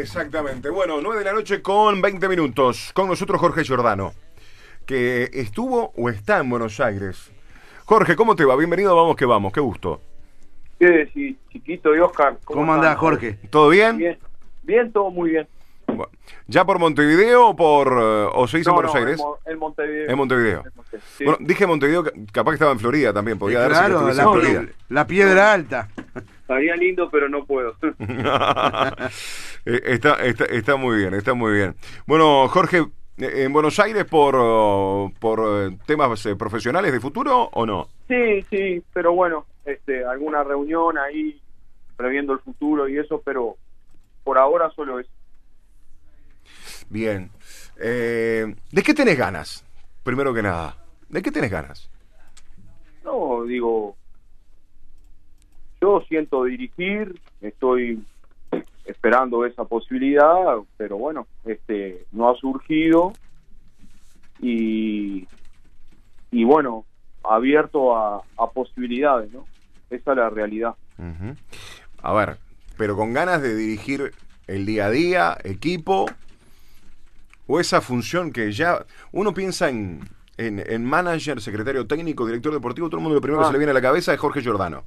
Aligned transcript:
Exactamente. 0.00 0.68
Bueno, 0.70 1.00
9 1.00 1.18
de 1.20 1.24
la 1.24 1.32
noche 1.32 1.62
con 1.62 2.00
20 2.02 2.28
minutos. 2.28 2.90
Con 2.94 3.08
nosotros 3.08 3.40
Jorge 3.40 3.64
Giordano, 3.64 4.12
que 4.84 5.30
estuvo 5.32 5.92
o 5.96 6.08
está 6.10 6.38
en 6.38 6.50
Buenos 6.50 6.78
Aires. 6.80 7.30
Jorge, 7.84 8.16
¿cómo 8.16 8.36
te 8.36 8.44
va? 8.44 8.56
Bienvenido, 8.56 8.94
vamos 8.94 9.16
que 9.16 9.24
vamos, 9.24 9.52
qué 9.52 9.60
gusto. 9.60 10.00
¿Qué 10.78 10.86
decís, 10.86 11.36
chiquito 11.50 11.94
y 11.96 12.00
Oscar? 12.00 12.38
¿Cómo, 12.44 12.62
están? 12.62 12.74
andás, 12.78 12.98
Jorge? 12.98 13.38
¿Todo 13.50 13.70
bien? 13.70 13.96
Bien, 13.96 14.18
bien, 14.64 14.92
todo 14.92 15.10
muy 15.10 15.30
bien. 15.30 15.48
Bueno, 15.86 16.08
¿Ya 16.48 16.64
por 16.64 16.78
Montevideo 16.78 17.48
o 17.50 17.56
por 17.56 17.88
eh, 17.88 18.28
o 18.34 18.46
se 18.48 18.58
hizo 18.58 18.70
en 18.70 18.72
No, 18.72 18.82
Buenos 18.82 18.94
no, 18.94 19.00
Aires? 19.00 19.20
En, 19.20 19.26
Mo- 19.26 19.38
en 19.46 19.58
Montevideo. 19.58 20.10
En 20.10 20.16
Montevideo. 20.18 20.62
En 20.66 20.72
Monte- 20.74 20.98
sí. 21.16 21.24
Bueno, 21.24 21.38
dije 21.40 21.66
Montevideo, 21.66 22.04
ca- 22.04 22.10
capaz 22.32 22.50
que 22.50 22.54
estaba 22.56 22.72
en 22.72 22.80
Florida 22.80 23.12
también, 23.12 23.38
podía 23.38 23.60
darse 23.60 23.74
que 23.74 23.78
claro, 23.86 23.94
estuviese 24.08 24.16
la, 24.18 24.22
en 24.24 24.32
Florida. 24.56 24.72
la 24.90 25.06
piedra 25.06 25.52
alta. 25.52 25.88
Estaría 26.46 26.76
lindo, 26.76 27.10
pero 27.10 27.28
no 27.28 27.44
puedo. 27.44 27.74
Eh, 29.68 29.82
está, 29.86 30.14
está, 30.24 30.44
está 30.44 30.76
muy 30.76 30.98
bien, 30.98 31.12
está 31.14 31.34
muy 31.34 31.52
bien. 31.52 31.74
Bueno, 32.06 32.46
Jorge, 32.46 32.86
eh, 33.18 33.42
¿en 33.42 33.52
Buenos 33.52 33.80
Aires 33.80 34.04
por, 34.04 35.12
por 35.18 35.40
eh, 35.40 35.76
temas 35.86 36.24
profesionales 36.38 36.92
de 36.92 37.00
futuro 37.00 37.50
o 37.52 37.66
no? 37.66 37.88
sí, 38.06 38.42
sí, 38.48 38.80
pero 38.92 39.12
bueno, 39.12 39.44
este, 39.64 40.04
alguna 40.04 40.44
reunión 40.44 40.96
ahí 40.98 41.40
previendo 41.96 42.32
el 42.32 42.38
futuro 42.38 42.88
y 42.88 42.96
eso, 42.96 43.20
pero 43.24 43.56
por 44.22 44.38
ahora 44.38 44.70
solo 44.70 45.00
es. 45.00 45.08
Bien. 46.88 47.28
Eh, 47.80 48.54
¿De 48.70 48.82
qué 48.84 48.94
tenés 48.94 49.18
ganas? 49.18 49.64
Primero 50.04 50.32
que 50.32 50.42
nada. 50.42 50.76
¿De 51.08 51.22
qué 51.22 51.32
tenés 51.32 51.50
ganas? 51.50 51.90
No, 53.02 53.42
digo, 53.42 53.96
yo 55.80 56.02
siento 56.08 56.44
dirigir, 56.44 57.20
estoy 57.40 58.02
esperando 58.84 59.44
esa 59.44 59.64
posibilidad, 59.64 60.56
pero 60.76 60.96
bueno, 60.96 61.26
este, 61.44 62.04
no 62.12 62.28
ha 62.30 62.36
surgido 62.36 63.12
y, 64.40 65.26
y 66.30 66.44
bueno, 66.44 66.84
abierto 67.24 67.96
a, 67.96 68.22
a 68.38 68.50
posibilidades, 68.50 69.32
¿no? 69.32 69.44
Esa 69.90 70.12
es 70.12 70.16
la 70.18 70.30
realidad. 70.30 70.74
Ujú. 70.98 71.34
A 72.02 72.12
ver, 72.14 72.36
pero 72.76 72.96
con 72.96 73.12
ganas 73.12 73.42
de 73.42 73.54
dirigir 73.54 74.12
el 74.46 74.66
día 74.66 74.86
a 74.86 74.90
día, 74.90 75.38
equipo, 75.44 76.06
o 77.48 77.60
esa 77.60 77.80
función 77.80 78.32
que 78.32 78.52
ya 78.52 78.84
uno 79.12 79.32
piensa 79.34 79.68
en, 79.68 80.00
en, 80.36 80.62
en 80.64 80.84
manager, 80.84 81.40
secretario 81.40 81.86
técnico, 81.86 82.26
director 82.26 82.52
deportivo, 82.52 82.88
todo 82.88 82.98
el 82.98 83.02
mundo 83.02 83.14
lo 83.16 83.20
primero 83.20 83.40
que 83.40 83.44
Ah. 83.44 83.48
se 83.48 83.52
le 83.52 83.58
viene 83.58 83.70
a 83.70 83.74
la 83.74 83.82
cabeza 83.82 84.12
es 84.14 84.20
Jorge 84.20 84.42
Giordano. 84.42 84.84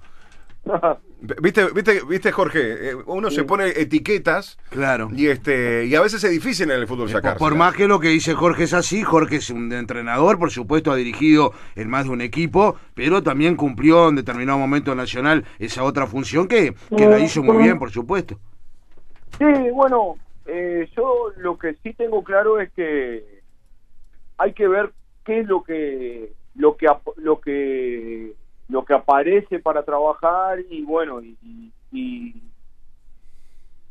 ¿Viste, 1.41 1.65
viste, 1.73 2.01
viste 2.07 2.31
Jorge? 2.31 2.91
Eh, 2.91 2.95
Uno 3.07 3.29
se 3.29 3.43
pone 3.43 3.67
etiquetas 3.69 4.57
Claro. 4.69 5.09
y 5.13 5.27
este 5.27 5.85
y 5.85 5.93
a 5.95 6.01
veces 6.01 6.23
es 6.23 6.31
difícil 6.31 6.71
en 6.71 6.79
el 6.79 6.87
fútbol 6.87 7.09
Eh, 7.09 7.11
Por, 7.11 7.21
sacarse. 7.21 7.39
por 7.39 7.55
más 7.55 7.75
que 7.75 7.87
lo 7.89 7.99
que 7.99 8.07
dice 8.07 8.33
Jorge 8.33 8.63
es 8.63 8.73
así, 8.73 9.03
Jorge 9.03 9.37
es 9.37 9.49
un 9.49 9.71
entrenador, 9.73 10.39
por 10.39 10.49
supuesto 10.51 10.91
ha 10.91 10.95
dirigido 10.95 11.51
en 11.75 11.89
más 11.89 12.05
de 12.05 12.11
un 12.11 12.21
equipo, 12.21 12.77
pero 12.93 13.21
también 13.21 13.55
cumplió 13.57 14.07
en 14.09 14.15
determinado 14.15 14.57
momento 14.59 14.95
nacional 14.95 15.43
esa 15.59 15.83
otra 15.83 16.07
función 16.07 16.47
que, 16.47 16.73
que 16.95 17.05
la 17.07 17.19
hizo 17.19 17.43
muy 17.43 17.57
bien, 17.63 17.79
por 17.79 17.91
supuesto. 17.91 18.39
Sí, 19.37 19.45
bueno, 19.73 20.15
eh, 20.45 20.87
yo 20.95 21.31
lo 21.37 21.57
que 21.57 21.75
sí 21.83 21.93
tengo 21.95 22.23
claro 22.23 22.59
es 22.61 22.71
que 22.73 23.41
hay 24.37 24.53
que 24.53 24.67
ver 24.69 24.91
qué 25.25 25.41
es 25.41 25.47
lo 25.47 25.63
que 25.63 26.31
lo 26.55 26.75
que 26.77 26.87
lo 27.17 27.39
que 27.41 28.08
lo 28.69 28.85
que 28.85 28.93
aparece 28.93 29.59
para 29.59 29.83
trabajar 29.83 30.59
y 30.69 30.83
bueno 30.83 31.21
y, 31.21 31.35
y, 31.41 31.71
y- 31.91 32.41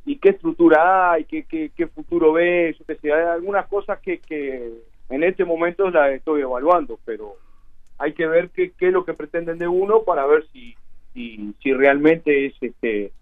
y 0.04 0.16
qué 0.18 0.30
estructura 0.30 1.12
hay, 1.12 1.24
qué, 1.26 1.44
qué, 1.44 1.70
qué 1.76 1.86
futuro 1.86 2.32
ves, 2.32 2.76
qué 2.86 2.94
sé, 2.96 3.12
hay 3.12 3.26
algunas 3.26 3.66
cosas 3.66 3.98
que, 4.00 4.20
que 4.20 4.72
en 5.10 5.22
este 5.22 5.44
momento 5.44 5.90
las 5.90 6.12
estoy 6.12 6.40
evaluando, 6.40 6.98
pero 7.04 7.34
hay 7.98 8.14
que 8.14 8.26
ver 8.26 8.48
qué, 8.50 8.72
qué 8.72 8.86
es 8.86 8.92
lo 8.92 9.04
que 9.04 9.12
pretenden 9.12 9.58
de 9.58 9.68
uno 9.68 10.04
para 10.04 10.24
ver 10.26 10.46
si, 10.50 10.74
si, 11.12 11.54
si 11.62 11.72
realmente 11.74 12.46
es 12.46 12.54
este 12.60 13.12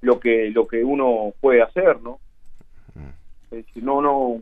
lo 0.00 0.18
que 0.18 0.48
lo 0.50 0.66
que 0.66 0.82
uno 0.82 1.34
puede 1.40 1.60
hacer, 1.60 2.00
¿no? 2.00 2.18
Es 3.50 3.66
decir, 3.66 3.82
no, 3.82 4.00
no, 4.00 4.40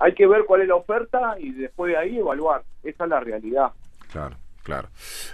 hay 0.00 0.12
que 0.14 0.26
ver 0.26 0.44
cuál 0.44 0.62
es 0.62 0.68
la 0.68 0.74
oferta 0.74 1.36
y 1.38 1.52
después 1.52 1.92
de 1.92 1.98
ahí 1.98 2.18
evaluar. 2.18 2.64
Esa 2.82 3.04
es 3.04 3.10
la 3.10 3.20
realidad. 3.20 3.70
Claro, 4.10 4.34
claro. 4.66 4.88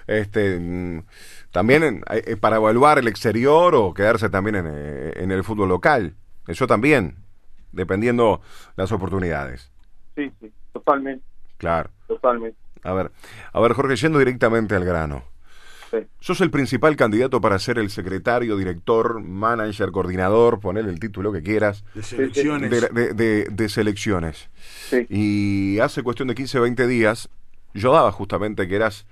Este, 0.06 0.59
mm, 0.60 1.04
también 1.50 1.82
en- 1.82 2.04
eh, 2.10 2.37
para 2.37 2.56
evaluar 2.56 2.98
el 2.98 3.09
exterior 3.09 3.75
o 3.75 3.94
quedarse 3.94 4.28
también 4.28 4.56
en, 4.56 4.66
eh, 4.69 5.12
en 5.16 5.31
el 5.32 5.43
fútbol 5.43 5.70
local. 5.70 6.15
Eso 6.47 6.66
también, 6.66 7.16
dependiendo 7.72 8.43
las 8.76 8.93
oportunidades. 8.93 9.70
Sí, 10.15 10.31
sí, 10.38 10.53
totalmente, 10.75 11.25
Claro. 11.56 11.88
totalmente. 12.06 12.59
A 12.84 12.93
ver, 12.93 13.10
a 13.53 13.60
ver, 13.60 13.72
Jorge, 13.72 13.97
yendo 13.97 14.19
directamente 14.19 14.75
al 14.75 14.84
grano. 14.84 15.25
Sí. 15.91 15.99
Sos 16.20 16.41
el 16.41 16.50
principal 16.50 16.97
candidato 16.97 17.41
para 17.41 17.59
ser 17.59 17.78
el 17.78 17.88
secretario, 17.91 18.56
director, 18.56 19.20
manager, 19.22 19.91
coordinador, 19.93 20.59
poner 20.60 20.87
el 20.87 20.99
título 21.00 21.32
que 21.32 21.43
quieras, 21.43 21.84
De 21.94 22.03
selecciones. 22.03 22.70
de, 22.70 22.81
de- 22.88 23.14
de- 23.14 23.44
de 23.50 23.69
selecciones. 23.69 24.49
Sí. 24.91 25.06
Y 25.10 25.78
hace 25.81 26.03
cuestión 26.03 26.28
de 26.28 26.34
15, 26.34 26.60
20 26.60 26.87
días, 26.87 27.28
yo 27.75 27.93
daba 27.93 28.10
justamente 28.12 28.69
que 28.69 28.76
eras 28.76 29.06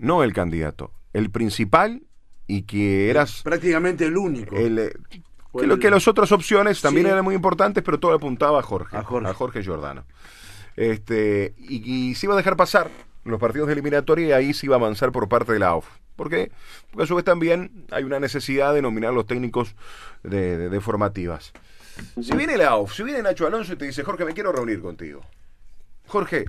no 0.00 0.22
el 0.24 0.32
candidato, 0.32 0.92
el 1.12 1.30
principal 1.30 2.02
y 2.46 2.62
que 2.62 3.10
eras 3.10 3.42
Prácticamente 3.42 4.04
el 4.06 4.16
único. 4.16 4.56
el... 4.56 4.78
eh, 4.78 4.92
Fue 5.52 5.62
que, 5.62 5.66
lo, 5.68 5.74
el- 5.74 5.80
que 5.80 5.90
las 5.90 6.06
otras 6.08 6.32
opciones 6.32 6.80
también 6.80 7.06
Sí. 7.06 7.12
eran 7.12 7.24
muy 7.24 7.34
importantes, 7.34 7.82
pero 7.84 7.98
todo 8.00 8.12
apuntaba 8.14 8.58
a 8.60 8.62
Jorge, 8.62 8.96
A 8.96 9.02
Jorge. 9.02 9.28
a 9.28 9.34
Jorge 9.34 9.62
Giordano. 9.62 10.04
Este, 10.76 11.54
y, 11.58 12.08
y 12.10 12.14
se 12.14 12.26
iba 12.26 12.34
a 12.34 12.36
dejar 12.36 12.56
pasar 12.56 12.90
los 13.24 13.38
partidos 13.40 13.66
de 13.66 13.74
eliminatoria 13.74 14.26
y 14.28 14.32
ahí 14.32 14.54
se 14.54 14.66
iba 14.66 14.76
a 14.76 14.78
avanzar 14.78 15.12
por 15.12 15.28
parte 15.28 15.52
de 15.52 15.58
la 15.58 15.68
AUF. 15.68 15.86
¿Por 16.16 16.30
qué? 16.30 16.50
Porque 16.90 17.04
a 17.04 17.06
su 17.06 17.14
vez 17.16 17.24
también 17.24 17.86
hay 17.90 18.04
una 18.04 18.20
necesidad 18.20 18.74
de 18.74 18.82
nominar 18.82 19.12
los 19.12 19.26
técnicos 19.26 19.74
de, 20.22 20.56
de- 20.56 20.68
de 20.68 20.80
formativas. 20.80 21.52
Si 22.22 22.34
viene 22.34 22.56
la 22.56 22.68
AUF, 22.68 22.94
si 22.94 23.02
viene 23.02 23.22
Nacho 23.22 23.46
Alonso 23.46 23.72
y 23.72 23.76
te 23.76 23.84
dice, 23.86 24.04
Jorge, 24.04 24.24
me 24.24 24.32
quiero 24.32 24.52
reunir 24.52 24.80
contigo. 24.80 25.20
Jorge, 26.06 26.46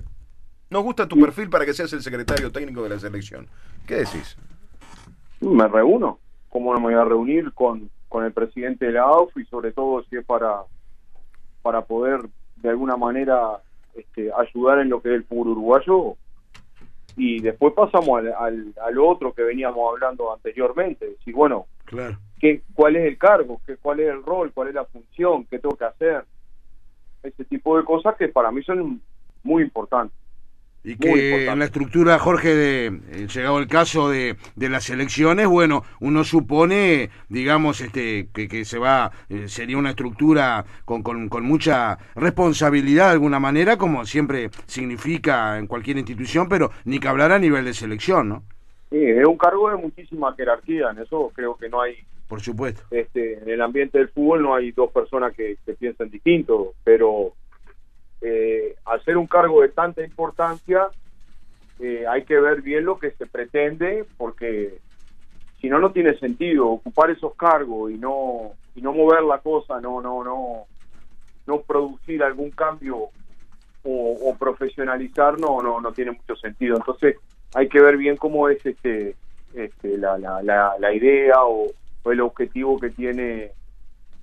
nos 0.72 0.82
gusta 0.82 1.06
tu 1.06 1.20
perfil 1.20 1.48
para 1.50 1.64
que 1.64 1.74
seas 1.74 1.92
el 1.92 2.02
secretario 2.02 2.50
técnico 2.50 2.82
de 2.82 2.88
la 2.88 2.98
selección. 2.98 3.46
¿Qué 3.86 3.96
decís? 3.96 4.36
Me 5.40 5.68
reúno. 5.68 6.18
¿Cómo 6.48 6.72
no 6.74 6.80
me 6.80 6.86
voy 6.86 6.94
a 6.94 7.04
reunir 7.04 7.52
con, 7.52 7.90
con 8.08 8.24
el 8.24 8.32
presidente 8.32 8.86
de 8.86 8.92
la 8.92 9.02
AUF 9.02 9.36
y 9.36 9.44
sobre 9.46 9.72
todo 9.72 10.02
si 10.04 10.16
es 10.16 10.24
para, 10.24 10.62
para 11.62 11.82
poder 11.82 12.20
de 12.56 12.68
alguna 12.70 12.96
manera 12.96 13.58
este, 13.94 14.30
ayudar 14.32 14.78
en 14.80 14.88
lo 14.90 15.00
que 15.02 15.10
es 15.10 15.14
el 15.16 15.24
fútbol 15.24 15.48
uruguayo? 15.48 16.16
Y 17.16 17.40
después 17.40 17.74
pasamos 17.74 18.20
al, 18.20 18.32
al, 18.32 18.74
al 18.82 18.98
otro 18.98 19.34
que 19.34 19.42
veníamos 19.42 19.80
hablando 19.92 20.32
anteriormente. 20.32 21.06
Decir, 21.10 21.34
bueno, 21.34 21.66
Claro. 21.84 22.16
qué, 22.40 22.62
cuál 22.74 22.96
es 22.96 23.06
el 23.06 23.18
cargo, 23.18 23.60
qué, 23.66 23.76
cuál 23.76 24.00
es 24.00 24.08
el 24.08 24.22
rol, 24.22 24.50
cuál 24.54 24.68
es 24.68 24.74
la 24.74 24.84
función, 24.86 25.44
qué 25.44 25.58
tengo 25.58 25.76
que 25.76 25.84
hacer. 25.84 26.24
Ese 27.22 27.44
tipo 27.44 27.76
de 27.76 27.84
cosas 27.84 28.16
que 28.16 28.28
para 28.28 28.50
mí 28.50 28.62
son 28.62 29.00
muy 29.42 29.62
importantes. 29.62 30.16
Y 30.84 30.96
que 30.96 31.46
en 31.46 31.58
la 31.60 31.64
estructura, 31.66 32.18
Jorge, 32.18 32.56
de, 32.56 32.86
eh, 32.86 33.26
llegado 33.32 33.60
el 33.60 33.68
caso 33.68 34.10
de, 34.10 34.34
de 34.56 34.68
las 34.68 34.90
elecciones, 34.90 35.46
bueno, 35.46 35.84
uno 36.00 36.24
supone, 36.24 37.08
digamos, 37.28 37.80
este, 37.80 38.26
que, 38.34 38.48
que 38.48 38.64
se 38.64 38.78
va, 38.78 39.12
eh, 39.28 39.46
sería 39.46 39.78
una 39.78 39.90
estructura 39.90 40.64
con, 40.84 41.04
con, 41.04 41.28
con 41.28 41.44
mucha 41.44 41.98
responsabilidad 42.16 43.06
de 43.06 43.12
alguna 43.12 43.38
manera, 43.38 43.76
como 43.76 44.04
siempre 44.06 44.50
significa 44.66 45.56
en 45.58 45.68
cualquier 45.68 45.98
institución, 45.98 46.48
pero 46.48 46.72
ni 46.84 46.98
que 46.98 47.06
hablar 47.06 47.30
a 47.30 47.38
nivel 47.38 47.64
de 47.64 47.74
selección, 47.74 48.28
¿no? 48.28 48.42
Sí, 48.90 48.98
es 49.00 49.24
un 49.24 49.38
cargo 49.38 49.70
de 49.70 49.76
muchísima 49.76 50.34
jerarquía, 50.34 50.90
en 50.90 50.98
eso 50.98 51.30
creo 51.34 51.56
que 51.56 51.68
no 51.68 51.80
hay, 51.80 51.94
Por 52.26 52.40
supuesto. 52.40 52.82
este, 52.90 53.38
en 53.38 53.48
el 53.48 53.60
ambiente 53.62 53.98
del 53.98 54.08
fútbol 54.08 54.42
no 54.42 54.54
hay 54.56 54.72
dos 54.72 54.90
personas 54.90 55.32
que, 55.34 55.56
que 55.64 55.74
piensen 55.74 56.10
distinto, 56.10 56.74
pero 56.84 57.32
eh, 58.22 58.76
al 58.84 59.02
ser 59.04 59.16
un 59.16 59.26
cargo 59.26 59.62
de 59.62 59.68
tanta 59.68 60.02
importancia, 60.04 60.88
eh, 61.80 62.04
hay 62.08 62.24
que 62.24 62.38
ver 62.38 62.62
bien 62.62 62.84
lo 62.84 62.98
que 62.98 63.10
se 63.10 63.26
pretende, 63.26 64.04
porque 64.16 64.78
si 65.60 65.68
no, 65.68 65.78
no 65.78 65.90
tiene 65.92 66.16
sentido 66.18 66.68
ocupar 66.68 67.10
esos 67.10 67.34
cargos 67.34 67.90
y 67.90 67.98
no 67.98 68.52
y 68.74 68.80
no 68.82 68.92
mover 68.92 69.22
la 69.22 69.38
cosa, 69.38 69.80
no 69.80 70.00
no 70.00 70.22
no 70.24 70.66
no 71.46 71.60
producir 71.62 72.22
algún 72.22 72.50
cambio 72.50 72.96
o, 73.84 74.18
o 74.24 74.36
profesionalizar, 74.38 75.38
no 75.40 75.60
no 75.60 75.80
no 75.80 75.92
tiene 75.92 76.12
mucho 76.12 76.36
sentido. 76.36 76.76
Entonces 76.76 77.16
hay 77.54 77.68
que 77.68 77.80
ver 77.80 77.96
bien 77.96 78.16
cómo 78.16 78.48
es 78.48 78.64
este, 78.64 79.16
este 79.54 79.98
la, 79.98 80.16
la, 80.18 80.42
la, 80.42 80.74
la 80.78 80.94
idea 80.94 81.44
o, 81.44 81.66
o 82.02 82.12
el 82.12 82.20
objetivo 82.20 82.78
que 82.78 82.90
tiene 82.90 83.50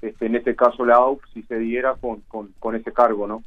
este, 0.01 0.25
en 0.25 0.35
este 0.35 0.55
caso 0.55 0.85
la 0.85 0.95
AUF 0.95 1.21
si 1.33 1.43
se 1.43 1.57
diera 1.59 1.95
con, 1.95 2.21
con, 2.21 2.53
con 2.59 2.75
ese 2.75 2.91
cargo, 2.93 3.27
¿no? 3.27 3.43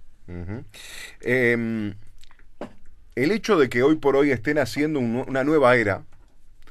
Eh, 1.23 1.95
el 3.15 3.31
hecho 3.31 3.59
de 3.59 3.69
que 3.69 3.83
hoy 3.83 3.97
por 3.97 4.17
hoy 4.17 4.31
estén 4.31 4.59
haciendo 4.59 4.99
un- 5.01 5.25
una 5.29 5.45
nueva 5.45 5.77
era, 5.77 6.05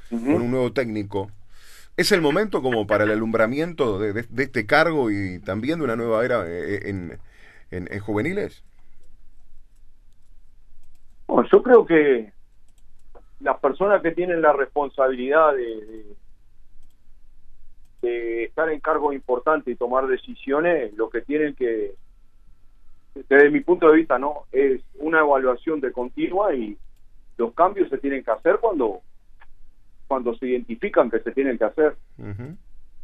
con 0.09 0.41
un 0.41 0.51
nuevo 0.51 0.71
técnico, 0.73 1.31
¿Es 1.97 2.11
el 2.13 2.21
momento 2.21 2.61
como 2.61 2.87
para 2.87 3.03
el 3.03 3.11
alumbramiento 3.11 3.99
de, 3.99 4.13
de- 4.13 4.25
de 4.27 4.43
este 4.43 4.65
cargo 4.65 5.11
y 5.11 5.39
también 5.39 5.77
de 5.77 5.83
una 5.85 5.97
nueva 5.97 6.23
era 6.25 6.45
eh, 6.47 6.89
en, 6.89 7.19
en- 7.69 7.91
en 7.91 7.99
juveniles? 7.99 8.63
Bueno, 11.27 11.47
yo 11.51 11.61
creo 11.61 11.85
que 11.85 12.31
las 13.41 13.59
personas 13.59 14.01
que 14.01 14.11
tienen 14.11 14.41
la 14.41 14.53
responsabilidad 14.53 15.53
de, 15.53 15.63
de- 15.85 16.15
de 18.01 18.43
estar 18.45 18.69
en 18.69 18.79
cargos 18.79 19.13
importantes 19.13 19.71
y 19.73 19.77
tomar 19.77 20.07
decisiones, 20.07 20.93
lo 20.93 21.09
que 21.09 21.21
tienen 21.21 21.53
que, 21.55 21.93
desde 23.13 23.49
mi 23.49 23.61
punto 23.61 23.89
de 23.89 23.97
vista, 23.97 24.17
no 24.17 24.45
es 24.51 24.81
una 24.99 25.19
evaluación 25.19 25.79
de 25.81 25.91
continua 25.91 26.53
y 26.53 26.77
los 27.37 27.53
cambios 27.53 27.89
se 27.89 27.97
tienen 27.97 28.23
que 28.23 28.31
hacer 28.31 28.57
cuando 28.59 29.01
cuando 30.07 30.35
se 30.35 30.47
identifican 30.47 31.09
que 31.09 31.19
se 31.19 31.31
tienen 31.31 31.57
que 31.57 31.63
hacer 31.63 31.95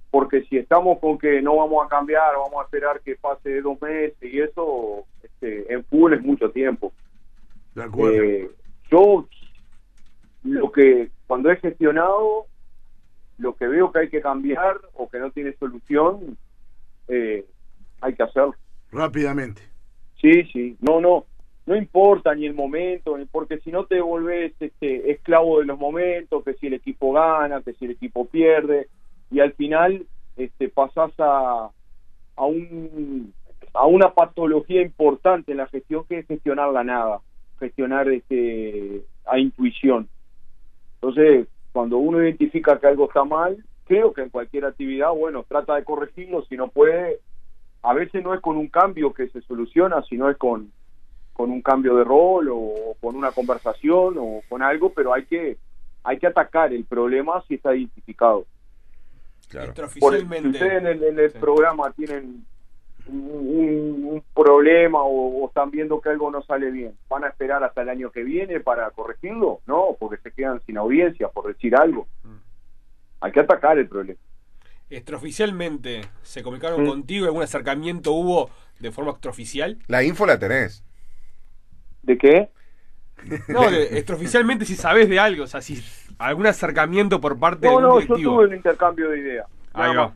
porque 0.10 0.44
si 0.46 0.58
estamos 0.58 1.00
con 1.00 1.18
que 1.18 1.42
no 1.42 1.58
vamos 1.58 1.86
a 1.86 1.90
cambiar, 1.90 2.36
vamos 2.36 2.62
a 2.62 2.64
esperar 2.64 3.02
que 3.02 3.16
pase 3.16 3.62
dos 3.62 3.82
meses 3.82 4.18
y 4.22 4.40
eso, 4.40 5.06
este, 5.22 5.72
en 5.72 5.84
fútbol 5.86 6.14
es 6.14 6.22
mucho 6.22 6.50
tiempo. 6.52 6.94
De 7.76 7.84
acuerdo. 7.84 8.24
Eh, 8.24 8.52
yo, 8.90 9.28
lo 10.44 10.72
que 10.72 11.12
cuando 11.28 11.52
he 11.52 11.58
gestionado, 11.58 12.46
lo 13.38 13.56
que 13.56 13.68
veo 13.68 13.92
que 13.92 14.00
hay 14.00 14.10
que 14.10 14.22
cambiar 14.22 14.80
o 14.94 15.10
que 15.10 15.20
no 15.20 15.30
tiene 15.32 15.54
solución, 15.58 16.38
eh, 17.10 17.46
hay 18.02 18.14
que 18.14 18.24
hacerlo. 18.24 18.56
Rápidamente. 18.92 19.62
Sí, 20.22 20.44
sí, 20.52 20.78
no, 20.82 21.00
no, 21.00 21.26
no 21.68 21.76
importa 21.76 22.34
ni 22.34 22.46
el 22.46 22.54
momento, 22.54 23.18
porque 23.32 23.60
si 23.60 23.72
no 23.72 23.86
te 23.86 24.02
volvés 24.02 24.54
este, 24.60 25.12
esclavo 25.12 25.60
de 25.60 25.66
los 25.66 25.78
momentos, 25.78 26.44
que 26.44 26.54
si 26.56 26.68
el 26.68 26.74
equipo 26.74 27.14
gana, 27.14 27.62
que 27.62 27.74
si 27.74 27.86
el 27.86 27.92
equipo 27.92 28.26
pierde, 28.26 28.88
y 29.30 29.42
al 29.42 29.54
final 29.54 30.06
este, 30.38 30.70
pasás 30.70 31.12
a, 31.20 31.70
a, 32.36 32.46
un, 32.46 33.34
a 33.74 33.86
una 33.86 34.14
patología 34.14 34.82
importante 34.82 35.52
en 35.52 35.58
la 35.58 35.68
gestión 35.68 36.06
que 36.06 36.20
es 36.20 36.28
gestionar 36.28 36.72
la 36.72 36.84
nada, 36.84 37.20
gestionar 37.60 38.10
este, 38.10 39.02
a 39.26 39.38
intuición. 39.38 40.08
Entonces, 40.96 41.48
cuando 41.74 41.98
uno 41.98 42.24
identifica 42.24 42.80
que 42.80 42.88
algo 42.88 43.06
está 43.06 43.24
mal, 43.24 43.64
creo 43.86 44.14
que 44.14 44.22
en 44.22 44.30
cualquier 44.30 44.66
actividad, 44.66 45.12
bueno, 45.12 45.46
trata 45.48 45.76
de 45.76 45.84
corregirlo, 45.84 46.44
si 46.46 46.56
no 46.56 46.70
puede, 46.70 47.20
a 47.90 47.94
veces 47.94 48.24
no 48.24 48.34
es 48.34 48.42
con 48.42 48.58
un 48.58 48.68
cambio 48.68 49.14
que 49.14 49.28
se 49.30 49.42
soluciona, 49.42 50.02
sino 50.04 50.30
es 50.30 50.38
con, 50.38 50.72
con 51.34 51.52
un 51.52 51.62
cambio 51.62 51.96
de 51.96 52.04
rol 52.04 52.50
o 52.52 52.96
con 53.00 53.16
una 53.16 53.32
conversación 53.32 54.16
o 54.18 54.42
con 54.50 54.62
algo, 54.62 54.92
pero 54.94 55.14
hay 55.14 55.26
que 55.26 55.58
hay 56.04 56.20
que 56.20 56.28
atacar 56.28 56.72
el 56.74 56.86
problema 56.86 57.44
si 57.48 57.56
está 57.56 57.76
identificado. 57.76 58.46
Claro. 59.50 59.74
Por, 59.74 59.90
si 59.90 60.00
ustedes 60.00 60.78
en 60.82 60.88
el, 60.88 61.04
en 61.04 61.20
el 61.20 61.32
Sí. 61.32 61.38
programa 61.40 61.92
tienen 61.92 62.46
un, 63.08 63.20
un- 63.32 64.04
un 64.14 64.24
problema 64.34 65.02
o, 65.04 65.44
o 65.44 65.48
están 65.48 65.70
viendo 65.72 66.00
que 66.02 66.10
algo 66.10 66.30
no 66.32 66.42
sale 66.44 66.72
bien, 66.72 66.94
¿van 67.10 67.24
a 67.24 67.28
esperar 67.30 67.64
hasta 67.64 67.82
el 67.82 67.90
año 67.90 68.10
que 68.12 68.24
viene 68.24 68.60
para 68.60 68.90
corregirlo? 68.92 69.60
No, 69.66 69.96
porque 70.00 70.18
se 70.18 70.32
quedan 70.32 70.62
sin 70.66 70.78
audiencia, 70.78 71.28
por 71.30 71.48
decir 71.48 71.76
algo. 71.76 72.08
Mm. 72.24 72.36
Hay 73.22 73.32
que 73.32 73.40
atacar 73.42 73.78
el 73.78 73.88
problema. 73.88 74.20
Extraoficialmente, 74.90 76.02
¿se 76.24 76.44
comunicaron 76.44 76.84
Mm. 76.84 76.88
contigo? 76.88 77.26
¿Algún 77.26 77.44
acercamiento 77.44 78.12
hubo 78.14 78.50
de 78.80 78.92
forma 78.92 79.12
extraoficial? 79.12 79.78
La 79.88 80.04
info 80.04 80.26
la 80.26 80.40
tenés. 80.40 80.84
¿De 82.04 82.18
qué? 82.18 82.50
No, 83.50 83.70
de- 83.70 83.98
extraoficialmente 83.98 84.64
si 84.66 84.76
sabes 84.76 85.10
de 85.10 85.20
algo, 85.20 85.44
o 85.44 85.48
sea, 85.48 85.62
si 85.62 85.84
algún 86.20 86.46
acercamiento 86.48 87.20
por 87.20 87.38
parte 87.38 87.68
No, 87.68 87.76
de 87.78 87.82
no, 87.82 88.00
yo 88.00 88.16
tuve 88.16 88.46
un 88.48 88.56
intercambio 88.56 89.10
de 89.10 89.20
ideas. 89.20 89.48
Ahí 89.74 89.96
va. 89.96 90.14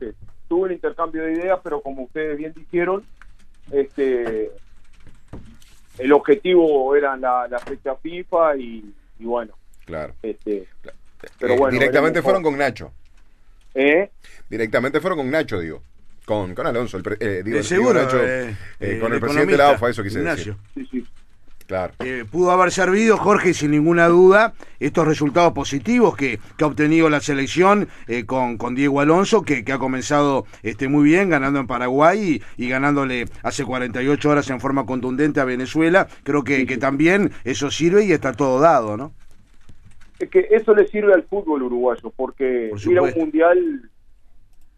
Tuve 0.48 0.66
un 0.66 0.72
intercambio 0.72 1.22
de 1.24 1.32
ideas, 1.32 1.58
pero 1.62 1.80
como 1.82 2.02
ustedes 2.04 2.38
bien 2.38 2.52
dijeron, 2.54 3.04
este 3.70 4.50
el 5.98 6.12
objetivo 6.12 6.96
era 6.96 7.16
la, 7.16 7.46
la 7.48 7.58
fecha 7.58 7.94
FIFA 7.96 8.56
y, 8.56 8.94
y 9.18 9.24
bueno, 9.24 9.54
Claro. 9.84 10.14
este 10.22 10.66
Pero 11.38 11.54
Eh, 11.54 11.58
bueno, 11.58 11.72
directamente 11.78 12.22
fueron 12.22 12.42
con 12.42 12.56
Nacho. 12.56 12.92
¿Eh? 13.74 14.10
Directamente 14.48 15.00
fueron 15.00 15.18
con 15.18 15.30
Nacho, 15.30 15.58
digo. 15.60 15.82
Con, 16.24 16.54
con 16.54 16.66
Alonso, 16.66 16.96
el 16.96 17.02
pre- 17.02 17.16
eh, 17.18 17.42
digo, 17.44 17.56
digo 17.56 17.62
seguro. 17.64 18.02
Nacho, 18.02 18.18
eh, 18.22 18.54
con 19.00 19.08
el, 19.08 19.14
el 19.14 19.20
presidente 19.20 19.52
de 19.52 19.58
la 19.58 19.70
AFA, 19.70 19.90
eso 19.90 20.02
quise 20.02 20.18
Ignacio. 20.20 20.56
decir. 20.74 20.88
Sí, 20.92 21.00
sí. 21.00 21.06
Claro. 21.66 21.94
Eh, 22.00 22.24
pudo 22.30 22.50
haber 22.50 22.70
servido, 22.70 23.16
Jorge, 23.16 23.54
sin 23.54 23.70
ninguna 23.70 24.06
duda, 24.08 24.52
estos 24.78 25.06
resultados 25.06 25.52
positivos 25.54 26.16
que, 26.16 26.38
que 26.58 26.64
ha 26.64 26.66
obtenido 26.66 27.08
la 27.08 27.20
selección 27.20 27.88
eh, 28.08 28.26
con, 28.26 28.58
con 28.58 28.74
Diego 28.74 29.00
Alonso, 29.00 29.42
que, 29.42 29.64
que 29.64 29.72
ha 29.72 29.78
comenzado 29.78 30.44
este, 30.62 30.88
muy 30.88 31.04
bien, 31.04 31.30
ganando 31.30 31.60
en 31.60 31.66
Paraguay 31.66 32.42
y, 32.58 32.62
y 32.64 32.68
ganándole 32.68 33.26
hace 33.42 33.64
48 33.64 34.28
horas 34.28 34.50
en 34.50 34.60
forma 34.60 34.84
contundente 34.84 35.40
a 35.40 35.44
Venezuela. 35.44 36.08
Creo 36.24 36.44
que, 36.44 36.66
que 36.66 36.76
también 36.76 37.32
eso 37.44 37.70
sirve 37.70 38.04
y 38.04 38.12
está 38.12 38.32
todo 38.34 38.60
dado, 38.60 38.96
¿no? 38.98 39.14
Es 40.22 40.30
que 40.30 40.46
eso 40.50 40.72
le 40.72 40.86
sirve 40.86 41.12
al 41.12 41.24
fútbol 41.24 41.64
uruguayo, 41.64 42.12
porque 42.14 42.68
Por 42.70 42.78
ir 42.92 42.98
a 42.98 43.02
un 43.02 43.08
mundial 43.18 43.90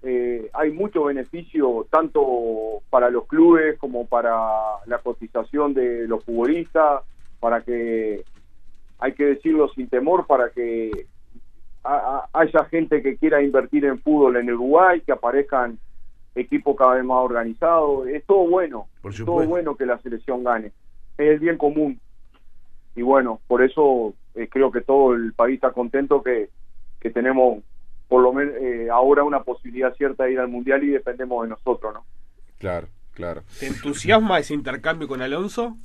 eh, 0.03 0.49
hay 0.55 0.71
mucho 0.73 1.05
beneficio 1.05 1.87
tanto 1.91 2.83
para 2.89 3.11
los 3.11 3.27
clubes 3.27 3.79
como 3.79 4.07
para 4.07 4.33
la 4.87 4.99
cotización 5.03 5.75
de 5.75 6.09
los 6.09 6.25
futbolistas, 6.25 7.03
para 7.41 7.61
que, 7.63 8.25
hay 8.99 9.13
que 9.13 9.25
decirlo 9.27 9.69
sin 9.75 9.87
temor, 9.89 10.27
para 10.27 10.49
que 10.49 11.07
ha- 11.83 12.27
ha- 12.33 12.41
haya 12.41 12.65
gente 12.65 13.03
que 13.03 13.19
quiera 13.19 13.43
invertir 13.43 13.85
en 13.85 14.01
fútbol 14.01 14.37
en 14.39 14.51
Uruguay, 14.51 15.03
que 15.03 15.13
aparezcan 15.13 15.79
equipos 16.35 16.75
cada 16.75 16.95
vez 16.95 17.05
más 17.05 17.19
organizados. 17.19 18.09
Es 18.09 18.25
todo 18.25 18.47
bueno, 18.49 18.89
es 19.11 19.17
todo 19.27 19.37
bueno 19.49 19.77
que 19.77 19.85
la 19.85 19.99
selección 19.99 20.43
gane. 20.43 20.69
Es 21.19 21.29
el 21.33 21.39
bien 21.39 21.59
común. 21.59 22.01
Y 22.95 23.03
bueno, 23.03 23.41
por 23.47 23.63
eso 23.63 24.15
eh, 24.35 24.49
creo 24.51 24.71
que 24.71 24.81
todo 24.81 25.15
el 25.15 25.33
país 25.33 25.57
está 25.57 25.73
contento 25.73 26.23
que, 26.23 26.51
que 27.01 27.11
tenemos 27.11 27.63
por 28.09 28.23
lo 28.23 28.33
menos 28.33 28.55
eh, 28.61 28.89
ahora 28.91 29.25
una 29.25 29.43
posibilidad 29.43 29.95
cierta 29.95 30.25
de 30.25 30.33
ir 30.33 30.39
al 30.39 30.49
mundial 30.49 30.85
y 30.85 30.91
dependemos 30.91 31.43
de 31.43 31.51
nosotros, 31.51 31.95
¿no? 31.95 32.05
Claro, 32.59 32.89
claro. 33.13 33.43
¿Te 33.59 33.67
entusiasma 33.67 34.39
ese 34.39 34.55
intercambio 34.55 35.09
con 35.09 35.23
Alonso? 35.23 35.77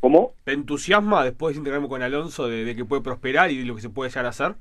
¿Cómo? 0.00 0.34
¿Te 0.44 0.52
entusiasma 0.52 1.24
después 1.24 1.50
de 1.50 1.52
ese 1.52 1.60
intercambio 1.60 1.88
con 1.88 2.02
Alonso 2.02 2.48
de, 2.48 2.64
de 2.64 2.76
que 2.76 2.84
puede 2.84 3.02
prosperar 3.02 3.50
y 3.50 3.58
de 3.58 3.64
lo 3.64 3.74
que 3.74 3.82
se 3.82 3.90
puede 3.90 4.10
llegar 4.10 4.26
a 4.26 4.30
hacer? 4.30 4.54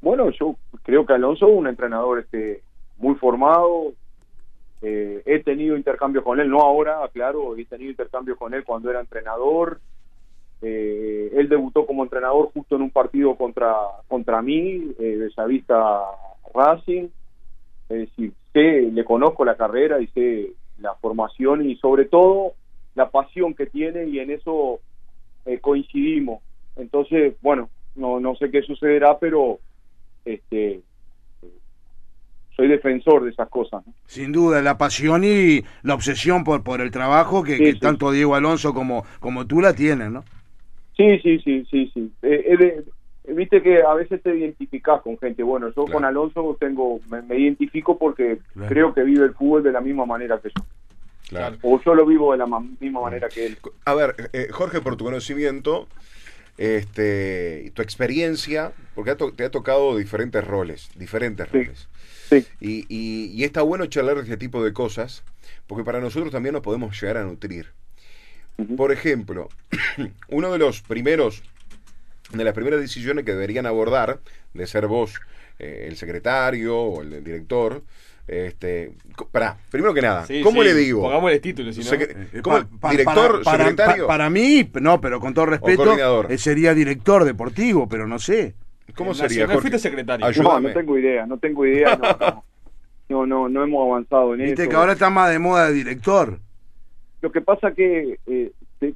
Bueno, 0.00 0.28
yo 0.30 0.56
creo 0.82 1.06
que 1.06 1.14
Alonso 1.14 1.48
es 1.48 1.54
un 1.54 1.66
entrenador 1.66 2.18
este 2.18 2.62
muy 2.98 3.14
formado. 3.14 3.94
Eh, 4.82 5.22
he 5.24 5.42
tenido 5.42 5.76
intercambios 5.78 6.22
con 6.24 6.40
él, 6.40 6.50
no 6.50 6.60
ahora, 6.60 6.98
claro, 7.12 7.56
he 7.56 7.64
tenido 7.64 7.90
intercambios 7.90 8.36
con 8.36 8.52
él 8.52 8.64
cuando 8.64 8.90
era 8.90 9.00
entrenador. 9.00 9.80
Eh, 10.66 11.30
él 11.36 11.48
debutó 11.50 11.84
como 11.84 12.02
entrenador 12.04 12.50
justo 12.54 12.76
en 12.76 12.82
un 12.82 12.90
partido 12.90 13.36
contra 13.36 13.74
contra 14.08 14.40
mí, 14.40 14.92
eh, 14.98 15.16
Bellavista 15.18 15.76
Racing. 16.54 17.08
Es 17.90 17.98
decir, 18.08 18.32
sé, 18.52 18.80
le 18.90 19.04
conozco 19.04 19.44
la 19.44 19.56
carrera 19.56 20.00
y 20.00 20.06
sé 20.08 20.52
la 20.80 20.94
formación 20.94 21.68
y 21.68 21.76
sobre 21.76 22.06
todo 22.06 22.54
la 22.94 23.10
pasión 23.10 23.52
que 23.54 23.66
tiene 23.66 24.06
y 24.06 24.20
en 24.20 24.30
eso 24.30 24.80
eh, 25.44 25.58
coincidimos. 25.60 26.40
Entonces, 26.76 27.34
bueno, 27.42 27.68
no, 27.94 28.18
no 28.18 28.34
sé 28.36 28.50
qué 28.50 28.62
sucederá, 28.62 29.18
pero 29.18 29.58
este 30.24 30.80
soy 32.56 32.68
defensor 32.68 33.24
de 33.24 33.30
esas 33.30 33.48
cosas. 33.48 33.84
¿no? 33.86 33.92
Sin 34.06 34.32
duda, 34.32 34.62
la 34.62 34.78
pasión 34.78 35.24
y 35.24 35.62
la 35.82 35.94
obsesión 35.94 36.44
por, 36.44 36.62
por 36.62 36.80
el 36.80 36.90
trabajo 36.90 37.42
que, 37.42 37.56
Sí, 37.56 37.64
que 37.64 37.72
sí. 37.72 37.80
tanto 37.80 38.12
Diego 38.12 38.34
Alonso 38.36 38.72
como, 38.72 39.04
como 39.20 39.46
tú 39.46 39.60
la 39.60 39.74
tienen, 39.74 40.12
¿no? 40.12 40.24
Sí, 40.96 41.18
sí, 41.20 41.38
sí, 41.40 41.66
sí, 41.70 41.90
sí. 41.94 42.12
Eh, 42.22 42.56
eh, 42.60 42.84
Viste 43.26 43.62
que 43.62 43.80
a 43.82 43.94
veces 43.94 44.22
te 44.22 44.36
identificás 44.36 45.00
con 45.00 45.18
gente. 45.18 45.42
Bueno, 45.42 45.68
yo 45.68 45.86
Claro. 45.86 45.92
con 45.92 46.04
Alonso 46.04 46.56
tengo, 46.60 47.00
me, 47.10 47.22
me 47.22 47.38
identifico 47.38 47.98
porque 47.98 48.38
Claro. 48.52 48.68
creo 48.68 48.94
que 48.94 49.02
vive 49.02 49.24
el 49.24 49.32
fútbol 49.34 49.62
de 49.62 49.72
la 49.72 49.80
misma 49.80 50.04
manera 50.04 50.38
que 50.42 50.50
yo. 50.50 50.62
Claro. 51.30 51.56
O 51.62 51.80
yo 51.82 51.94
lo 51.94 52.04
vivo 52.04 52.32
de 52.32 52.38
la 52.38 52.44
ma- 52.46 52.60
misma 52.78 53.00
manera 53.00 53.30
que 53.30 53.46
él. 53.46 53.56
A 53.86 53.94
ver, 53.94 54.14
eh, 54.34 54.48
Jorge, 54.50 54.82
por 54.82 54.96
tu 54.96 55.04
conocimiento, 55.04 55.88
este, 56.58 57.70
tu 57.74 57.80
experiencia, 57.80 58.72
porque 58.94 59.14
te 59.34 59.44
ha 59.44 59.50
tocado 59.50 59.96
diferentes 59.96 60.46
roles, 60.46 60.90
diferentes 60.94 61.48
Sí. 61.50 61.52
roles. 61.64 61.88
Sí, 62.28 62.46
Y, 62.60 62.84
y- 62.88 63.30
y 63.32 63.44
está 63.44 63.62
bueno 63.62 63.86
charlar 63.86 64.16
de 64.16 64.22
este 64.22 64.36
tipo 64.36 64.62
de 64.62 64.72
cosas, 64.74 65.24
porque 65.66 65.82
para 65.84 66.00
nosotros 66.00 66.30
también 66.30 66.52
nos 66.52 66.62
podemos 66.62 67.00
llegar 67.00 67.16
a 67.16 67.24
nutrir. 67.24 67.68
Por 68.76 68.92
ejemplo, 68.92 69.48
uno 70.28 70.52
de 70.52 70.58
los 70.58 70.80
primeros, 70.82 71.42
de 72.32 72.44
las 72.44 72.54
primeras 72.54 72.80
decisiones 72.80 73.24
que 73.24 73.32
deberían 73.32 73.66
abordar, 73.66 74.20
de 74.52 74.66
ser 74.66 74.86
vos 74.86 75.20
eh, 75.58 75.86
el 75.88 75.96
secretario 75.96 76.76
o 76.78 77.02
el, 77.02 77.22
director, 77.24 77.82
este, 78.26 78.92
pará, 79.32 79.58
primero 79.70 79.92
que 79.92 80.00
nada, 80.02 80.24
Sí, 80.26 80.40
¿cómo 80.42 80.62
sí, 80.62 80.68
le 80.68 80.74
digo? 80.74 81.02
Pongámosle 81.02 81.40
título, 81.40 81.72
si 81.72 81.80
no. 81.80 81.86
Secre- 81.90 82.28
Eh, 82.32 82.40
¿cómo? 82.42 82.56
pa- 82.60 82.68
pa- 82.80 82.90
¿Director, 82.92 83.42
para- 83.42 83.64
secretario? 83.64 84.06
pa- 84.06 84.12
Para, 84.14 84.30
mí, 84.30 84.70
no, 84.80 85.00
pero 85.00 85.20
con 85.20 85.34
todo 85.34 85.46
respeto, 85.46 86.26
eh, 86.28 86.38
sería 86.38 86.72
director 86.74 87.24
deportivo, 87.24 87.88
pero 87.88 88.06
no 88.06 88.18
sé. 88.18 88.54
¿Cómo 88.94 89.10
En 89.10 89.16
sería, 89.16 89.46
Jorge? 89.46 89.60
fuiste 89.60 89.78
secretario. 89.78 90.24
Ayú- 90.26 90.42
No, 90.42 90.50
Ayúdame. 90.52 90.68
no 90.68 90.74
tengo 90.74 90.98
idea, 90.98 91.26
no 91.26 91.38
tengo 91.38 91.66
idea, 91.66 91.96
no, 91.96 92.16
no, 92.18 92.44
no, 93.08 93.26
no, 93.26 93.48
no 93.48 93.64
hemos 93.64 93.86
avanzado 93.90 94.34
en 94.34 94.40
Viste 94.44 94.62
eso. 94.62 94.70
que 94.70 94.76
ahora 94.76 94.92
está 94.92 95.10
más 95.10 95.30
de 95.30 95.38
moda 95.38 95.66
de 95.66 95.72
director. 95.74 96.38
Lo 97.24 97.32
que 97.32 97.40
pasa 97.40 97.72
que 97.72 98.18
eh, 98.26 98.52
te- 98.78 98.92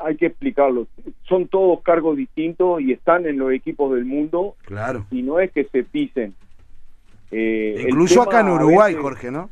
hay 0.00 0.16
que 0.16 0.26
explicarlo. 0.26 0.88
Son 1.28 1.46
todos 1.46 1.80
cargos 1.82 2.16
distintos 2.16 2.80
y 2.80 2.90
están 2.90 3.24
en 3.24 3.38
los 3.38 3.52
equipos 3.52 3.94
del 3.94 4.04
mundo 4.04 4.56
Claro. 4.64 5.06
y 5.12 5.22
no 5.22 5.38
es 5.38 5.52
que 5.52 5.62
se 5.62 5.84
pisen. 5.84 6.34
Eh, 7.30 7.86
Incluso 7.88 8.20
acá 8.22 8.40
en 8.40 8.48
Uruguay, 8.48 8.94
veces- 8.94 9.02
Jorge, 9.02 9.30
¿no? 9.30 9.48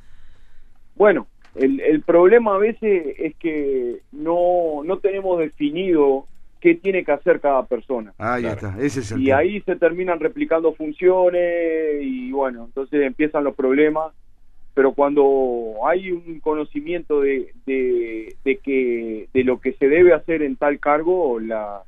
Bueno, 0.96 1.28
el, 1.54 1.78
el 1.78 2.02
problema 2.02 2.56
a 2.56 2.58
veces 2.58 3.14
es 3.16 3.36
que 3.36 4.00
no, 4.10 4.82
no 4.84 4.98
tenemos 4.98 5.38
definido 5.38 6.26
qué 6.60 6.74
tiene 6.74 7.04
que 7.04 7.12
hacer 7.12 7.38
cada 7.40 7.64
persona. 7.66 8.12
Ahí 8.18 8.42
Claro. 8.42 8.56
está, 8.56 8.82
ese 8.82 8.98
es 9.00 9.12
el 9.12 9.22
Y 9.22 9.26
tema. 9.26 9.38
ahí 9.38 9.60
se 9.60 9.76
terminan 9.76 10.18
replicando 10.18 10.72
funciones 10.74 12.02
y 12.02 12.32
bueno, 12.32 12.64
entonces 12.64 13.02
empiezan 13.02 13.44
los 13.44 13.54
problemas. 13.54 14.12
Pero 14.78 14.92
cuando 14.92 15.74
hay 15.88 16.12
un 16.12 16.38
conocimiento 16.38 17.20
de, 17.20 17.52
de, 17.66 18.36
de 18.44 18.58
que 18.58 19.28
de 19.34 19.42
lo 19.42 19.60
que 19.60 19.72
se 19.72 19.88
debe 19.88 20.14
hacer 20.14 20.40
en 20.40 20.54
tal 20.54 20.78
cargo, 20.78 21.40
la, 21.40 21.82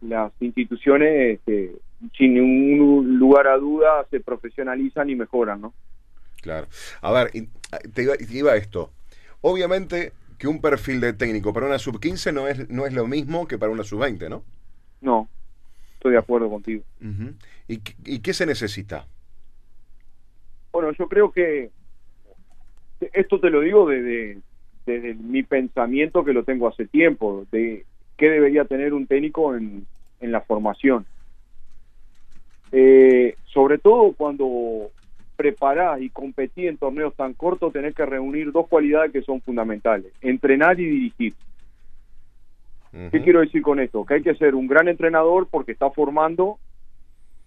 las 0.00 0.30
instituciones, 0.38 1.40
este, 1.40 1.72
sin 2.16 2.34
ningún 2.34 3.18
lugar 3.18 3.48
a 3.48 3.56
duda, 3.56 4.06
se 4.12 4.20
profesionalizan 4.20 5.10
y 5.10 5.16
mejoran, 5.16 5.60
¿no? 5.60 5.74
Claro. 6.40 6.68
A 7.02 7.10
ver, 7.10 7.30
y- 7.34 7.48
te 7.88 8.04
iba, 8.04 8.16
te 8.16 8.32
iba 8.32 8.54
esto. 8.54 8.92
Obviamente 9.40 10.12
que 10.38 10.46
un 10.46 10.60
perfil 10.60 11.00
de 11.00 11.12
técnico 11.14 11.52
para 11.52 11.66
una 11.66 11.80
sub-15 11.80 12.32
no 12.32 12.46
es, 12.46 12.70
no 12.70 12.86
es 12.86 12.92
lo 12.92 13.08
mismo 13.08 13.48
que 13.48 13.58
para 13.58 13.72
una 13.72 13.82
sub-20, 13.82 14.28
¿no? 14.30 14.44
No, 15.00 15.28
estoy 15.94 16.12
de 16.12 16.18
acuerdo 16.18 16.48
contigo. 16.48 16.84
Ujú. 17.00 17.32
¿Y, 17.66 17.78
qué- 17.78 17.94
¿Y 18.04 18.20
qué 18.20 18.32
se 18.34 18.46
necesita? 18.46 19.08
Bueno, 20.70 20.92
yo 20.96 21.08
creo 21.08 21.32
que 21.32 21.70
esto 23.12 23.40
te 23.40 23.50
lo 23.50 23.60
digo 23.60 23.88
desde, 23.88 24.38
desde 24.86 25.14
mi 25.14 25.42
pensamiento 25.42 26.24
que 26.24 26.32
lo 26.32 26.44
tengo 26.44 26.68
hace 26.68 26.86
tiempo, 26.86 27.46
de 27.50 27.84
qué 28.16 28.28
debería 28.28 28.64
tener 28.64 28.92
un 28.92 29.06
técnico 29.06 29.56
en, 29.56 29.86
en 30.20 30.32
la 30.32 30.40
formación. 30.42 31.06
Eh, 32.72 33.34
sobre 33.46 33.78
todo 33.78 34.12
cuando 34.12 34.90
preparás 35.36 36.00
y 36.00 36.10
competís 36.10 36.66
en 36.66 36.76
torneos 36.76 37.14
tan 37.14 37.32
cortos, 37.34 37.72
tenés 37.72 37.94
que 37.94 38.06
reunir 38.06 38.52
dos 38.52 38.68
cualidades 38.68 39.10
que 39.12 39.22
son 39.22 39.40
fundamentales, 39.40 40.12
entrenar 40.20 40.78
y 40.78 40.84
dirigir. 40.84 41.34
¿Qué 42.92 43.22
quiero 43.22 43.40
decir 43.40 43.62
con 43.62 43.78
esto? 43.78 44.04
Que 44.04 44.14
hay 44.14 44.22
que 44.22 44.34
ser 44.34 44.54
un 44.56 44.66
gran 44.66 44.88
entrenador 44.88 45.46
porque 45.48 45.72
está 45.72 45.90
formando, 45.90 46.58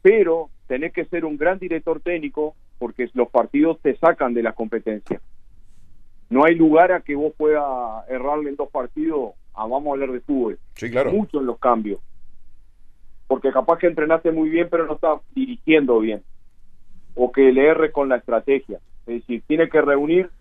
pero 0.02 0.50
tenés 0.68 0.94
que 0.94 1.04
ser 1.06 1.26
un 1.26 1.38
gran 1.38 1.60
director 1.60 2.00
técnico 2.00 2.56
porque 2.80 3.10
los 3.14 3.30
partidos 3.30 3.80
te 3.82 3.96
sacan 3.98 4.34
de 4.34 4.42
la 4.42 4.54
competencia. 4.54 5.20
No 6.34 6.46
hay 6.46 6.56
lugar 6.56 6.92
a 6.92 7.02
que 7.02 7.14
vos 7.16 7.32
puedas 7.38 7.64
errarle 8.10 8.50
en 8.50 8.56
dos 8.56 8.68
partidos, 8.72 9.34
a, 9.54 9.68
vamos 9.68 9.86
a 9.86 9.92
hablar 9.92 10.12
de 10.12 10.20
fútbol, 10.22 10.58
Sí, 10.74 10.90
claro. 10.90 11.12
mucho 11.12 11.40
en 11.40 11.46
los 11.46 11.60
cambios. 11.60 12.00
Porque 13.28 13.52
capaz 13.52 13.78
que 13.78 13.86
entrenaste 13.86 14.32
muy 14.32 14.50
bien, 14.50 14.68
pero 14.68 14.88
no 14.88 14.96
estás 14.96 15.22
dirigiendo 15.30 16.00
bien. 16.00 16.24
O 17.14 17.32
que 17.32 17.52
le 17.52 17.68
erres 17.68 17.92
con 17.92 18.10
la 18.10 18.16
estrategia. 18.16 18.80
Es 19.06 19.20
decir, 19.22 19.44
tiene 19.46 19.70
que 19.70 19.80
reunir, 19.80 20.32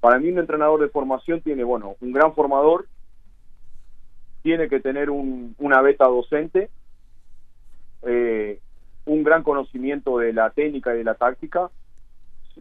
para 0.00 0.18
mí 0.18 0.28
un 0.30 0.38
entrenador 0.38 0.82
de 0.82 0.90
formación 0.90 1.40
tiene, 1.40 1.64
bueno, 1.64 1.96
un 2.00 2.12
gran 2.12 2.34
formador, 2.34 2.86
tiene 4.42 4.68
que 4.68 4.80
tener 4.80 5.08
un- 5.08 5.54
una 5.58 5.80
beta 5.80 6.06
docente, 6.08 6.68
eh, 8.02 8.60
un 9.06 9.22
gran 9.22 9.42
conocimiento 9.42 10.18
de 10.18 10.34
la 10.34 10.50
técnica 10.50 10.94
y 10.94 10.98
de 10.98 11.04
la 11.04 11.14
táctica, 11.14 11.70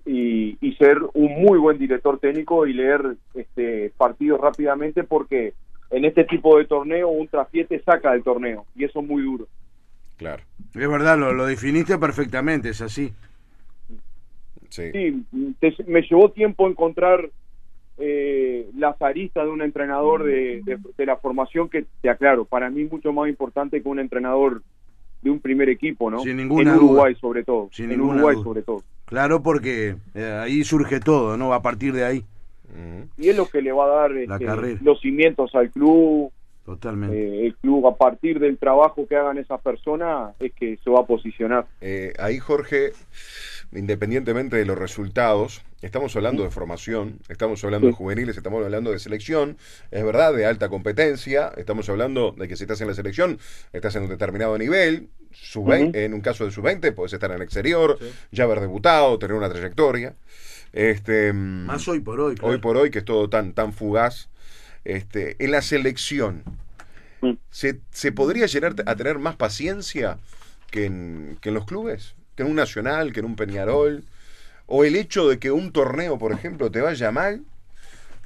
y, 0.05 0.57
y 0.61 0.73
ser 0.75 0.99
un 1.13 1.41
muy 1.41 1.57
buen 1.59 1.77
director 1.77 2.19
técnico 2.19 2.65
y 2.67 2.73
leer 2.73 3.15
este 3.33 3.91
partidos 3.97 4.39
rápidamente 4.41 5.03
porque 5.03 5.53
en 5.89 6.05
este 6.05 6.23
tipo 6.25 6.57
de 6.57 6.65
torneo 6.65 7.07
un 7.09 7.27
traspié 7.27 7.65
saca 7.85 8.11
del 8.11 8.23
torneo 8.23 8.65
y 8.75 8.83
eso 8.83 8.99
es 8.99 9.07
muy 9.07 9.21
duro. 9.23 9.47
Claro. 10.17 10.43
Es 10.73 10.89
verdad, 10.89 11.17
lo, 11.17 11.31
lo 11.33 11.45
definiste 11.45 11.97
perfectamente, 11.97 12.69
es 12.69 12.81
así. 12.81 13.13
Sí. 14.69 14.91
Sí, 14.91 15.23
te- 15.59 15.75
me 15.85 16.01
llevó 16.01 16.31
tiempo 16.31 16.67
encontrar 16.67 17.29
eh, 17.99 18.69
las 18.75 19.01
aristas 19.01 19.45
de 19.45 19.51
un 19.51 19.61
entrenador 19.61 20.23
de, 20.23 20.61
de- 20.63 20.77
de 20.97 21.05
la 21.05 21.17
formación 21.17 21.69
que, 21.69 21.85
te 22.01 22.09
aclaro, 22.09 22.45
para 22.45 22.69
mí 22.69 22.83
es 22.83 22.91
mucho 22.91 23.11
más 23.13 23.29
importante 23.29 23.81
que 23.81 23.87
un 23.89 23.99
entrenador 23.99 24.61
de 25.21 25.31
un 25.31 25.39
primer 25.39 25.69
equipo, 25.69 26.11
¿no? 26.11 26.19
Sin 26.19 26.37
ninguna 26.37 26.71
en 26.71 26.77
Uruguay 26.77 27.13
duda. 27.13 27.19
sobre 27.21 27.43
todo. 27.43 27.69
Sin 27.71 27.85
en 27.85 27.91
ninguna 27.97 28.15
Uruguay 28.17 28.35
duda. 28.35 28.43
sobre 28.43 28.61
todo. 28.61 28.83
Claro, 29.07 29.41
porque 29.41 29.95
eh, 30.15 30.39
ahí 30.41 30.63
surge 30.65 30.99
todo, 30.99 31.37
¿no? 31.37 31.53
A 31.53 31.61
partir 31.61 31.93
de 31.93 32.03
ahí. 32.03 32.25
Y 33.17 33.29
es 33.29 33.37
lo 33.37 33.47
que 33.47 33.61
le 33.61 33.71
va 33.71 33.85
a 33.85 34.01
dar 34.01 34.11
La 34.11 34.35
este, 34.35 34.45
carrera. 34.45 34.79
los 34.83 34.99
cimientos 34.99 35.55
al 35.55 35.71
club, 35.71 36.31
totalmente. 36.65 37.17
Eh, 37.17 37.45
el 37.47 37.55
club 37.55 37.87
a 37.87 37.95
partir 37.95 38.39
del 38.39 38.57
trabajo 38.57 39.07
que 39.07 39.15
hagan 39.15 39.37
esas 39.37 39.61
personas 39.61 40.35
es 40.39 40.51
que 40.53 40.77
se 40.83 40.89
va 40.89 40.99
a 40.99 41.05
posicionar. 41.05 41.65
Eh, 41.79 42.11
ahí, 42.19 42.37
Jorge, 42.37 42.91
independientemente 43.71 44.57
de 44.57 44.65
los 44.65 44.77
resultados, 44.77 45.63
estamos 45.81 46.13
hablando 46.17 46.43
de 46.43 46.49
formación, 46.49 47.19
estamos 47.29 47.63
hablando 47.63 47.87
de 47.87 47.93
juveniles, 47.93 48.35
estamos 48.35 48.63
hablando 48.63 48.91
de 48.91 48.99
selección, 48.99 49.57
es 49.89 50.03
verdad, 50.03 50.33
de 50.33 50.45
alta 50.45 50.67
competencia, 50.67 51.51
estamos 51.55 51.87
hablando 51.89 52.33
de 52.33 52.49
que 52.49 52.57
si 52.57 52.65
estás 52.65 52.81
en 52.81 52.89
la 52.89 52.93
selección, 52.93 53.39
estás 53.71 53.95
en 53.95 54.03
un 54.03 54.09
determinado 54.09 54.57
nivel, 54.57 55.07
sub 55.41 55.71
en 55.71 56.13
un 56.13 56.21
caso 56.21 56.45
de 56.45 56.51
sub-20, 56.51 56.93
puedes 56.93 57.13
estar 57.13 57.29
en 57.29 57.37
el 57.37 57.41
exterior, 57.43 57.97
ya 58.31 58.43
haber 58.45 58.59
debutado, 58.61 59.17
tener 59.19 59.35
una 59.35 59.49
trayectoria. 59.49 60.15
Este, 60.73 61.31
mm, 61.33 61.65
Más 61.65 61.87
hoy 61.87 61.99
por 62.01 62.19
hoy, 62.19 62.35
claro. 62.35 62.53
hoy 62.53 62.59
por 62.59 62.77
hoy, 62.77 62.89
que 62.91 62.99
es 62.99 63.05
todo 63.05 63.29
tan, 63.29 63.53
tan 63.53 63.73
fugaz. 63.73 64.29
Este, 64.83 65.35
en 65.43 65.51
la 65.51 65.61
selección, 65.61 66.43
Mm. 67.21 67.31
¿se, 67.49 67.79
se 67.91 68.11
podría 68.11 68.45
llegar 68.45 68.75
a 68.85 68.95
tener 68.95 69.17
más 69.17 69.35
paciencia 69.35 70.19
que 70.69 70.85
en, 70.85 71.37
que 71.41 71.49
en 71.49 71.55
los 71.55 71.65
clubes? 71.65 72.13
¿Que 72.35 72.43
en 72.43 72.49
un 72.49 72.55
Nacional, 72.55 73.11
que 73.11 73.21
en 73.21 73.25
un 73.25 73.35
Peñarol? 73.35 74.03
¿O 74.67 74.83
el 74.83 74.95
hecho 74.95 75.27
de 75.27 75.39
que 75.39 75.49
un 75.51 75.71
torneo, 75.71 76.19
por 76.19 76.31
ejemplo, 76.31 76.69
te 76.69 76.81
vaya 76.81 77.11
mal? 77.11 77.41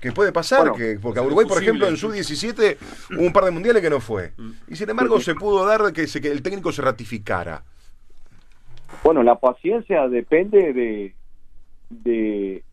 Que 0.01 0.11
puede 0.11 0.31
pasar, 0.31 0.61
Bueno, 0.61 0.75
que, 0.75 0.97
porque 0.99 1.19
a 1.19 1.23
Uruguay, 1.23 1.45
por 1.47 1.61
ejemplo, 1.61 1.85
en 1.87 1.93
posible. 1.93 2.23
sub-17 2.23 2.77
hubo 3.17 3.21
un 3.27 3.31
par 3.33 3.45
de 3.45 3.51
mundiales 3.51 3.81
que 3.83 3.89
no 3.89 3.99
fue. 3.99 4.31
Y 4.67 4.75
sin 4.75 4.89
embargo, 4.89 5.19
se 5.19 5.35
pudo 5.35 5.63
dar 5.65 5.93
que, 5.93 6.07
se- 6.07 6.19
que 6.19 6.31
el 6.31 6.41
técnico 6.41 6.71
se 6.71 6.81
ratificara. 6.81 7.63
Bueno, 9.03 9.21
la 9.23 9.35
paciencia 9.39 10.07
depende 10.07 10.73
de, 10.73 11.13
de, 11.89 12.63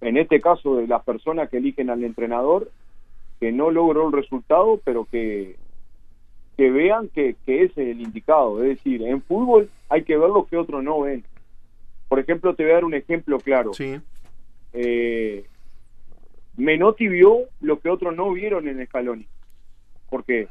en 0.00 0.16
este 0.16 0.40
caso, 0.40 0.76
de 0.76 0.86
las 0.88 1.02
personas 1.04 1.48
que 1.50 1.58
eligen 1.58 1.90
al 1.90 2.02
entrenador, 2.02 2.70
que 3.38 3.52
no 3.52 3.70
logró 3.70 4.06
el 4.06 4.12
resultado, 4.14 4.80
pero 4.84 5.04
que, 5.04 5.56
que 6.56 6.70
vean 6.70 7.08
que, 7.10 7.36
que 7.44 7.64
ese 7.64 7.82
es 7.82 7.88
el 7.96 8.00
indicado. 8.00 8.62
Es 8.62 8.70
decir, 8.78 9.02
en 9.02 9.22
fútbol 9.22 9.68
hay 9.90 10.04
que 10.04 10.16
ver 10.16 10.30
lo 10.30 10.46
que 10.46 10.56
otros 10.56 10.82
no 10.82 11.00
ven. 11.02 11.22
Por 12.08 12.18
ejemplo, 12.18 12.54
te 12.54 12.62
voy 12.62 12.72
a 12.72 12.74
dar 12.76 12.84
un 12.86 12.94
ejemplo 12.94 13.38
claro. 13.38 13.74
Sí. 13.74 14.00
eh, 14.72 15.44
Menotti 16.58 17.08
vio 17.08 17.38
lo 17.60 17.78
que 17.80 17.88
otros 17.88 18.14
no 18.14 18.30
vieron 18.32 18.68
en 18.68 18.84
Scaloni, 18.86 19.26
porque 20.10 20.48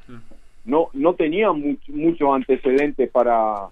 no 0.65 0.89
no 0.93 1.13
tenía 1.15 1.49
much- 1.51 1.87
muchos 1.89 2.29
antecedentes 2.33 3.09
para 3.11 3.67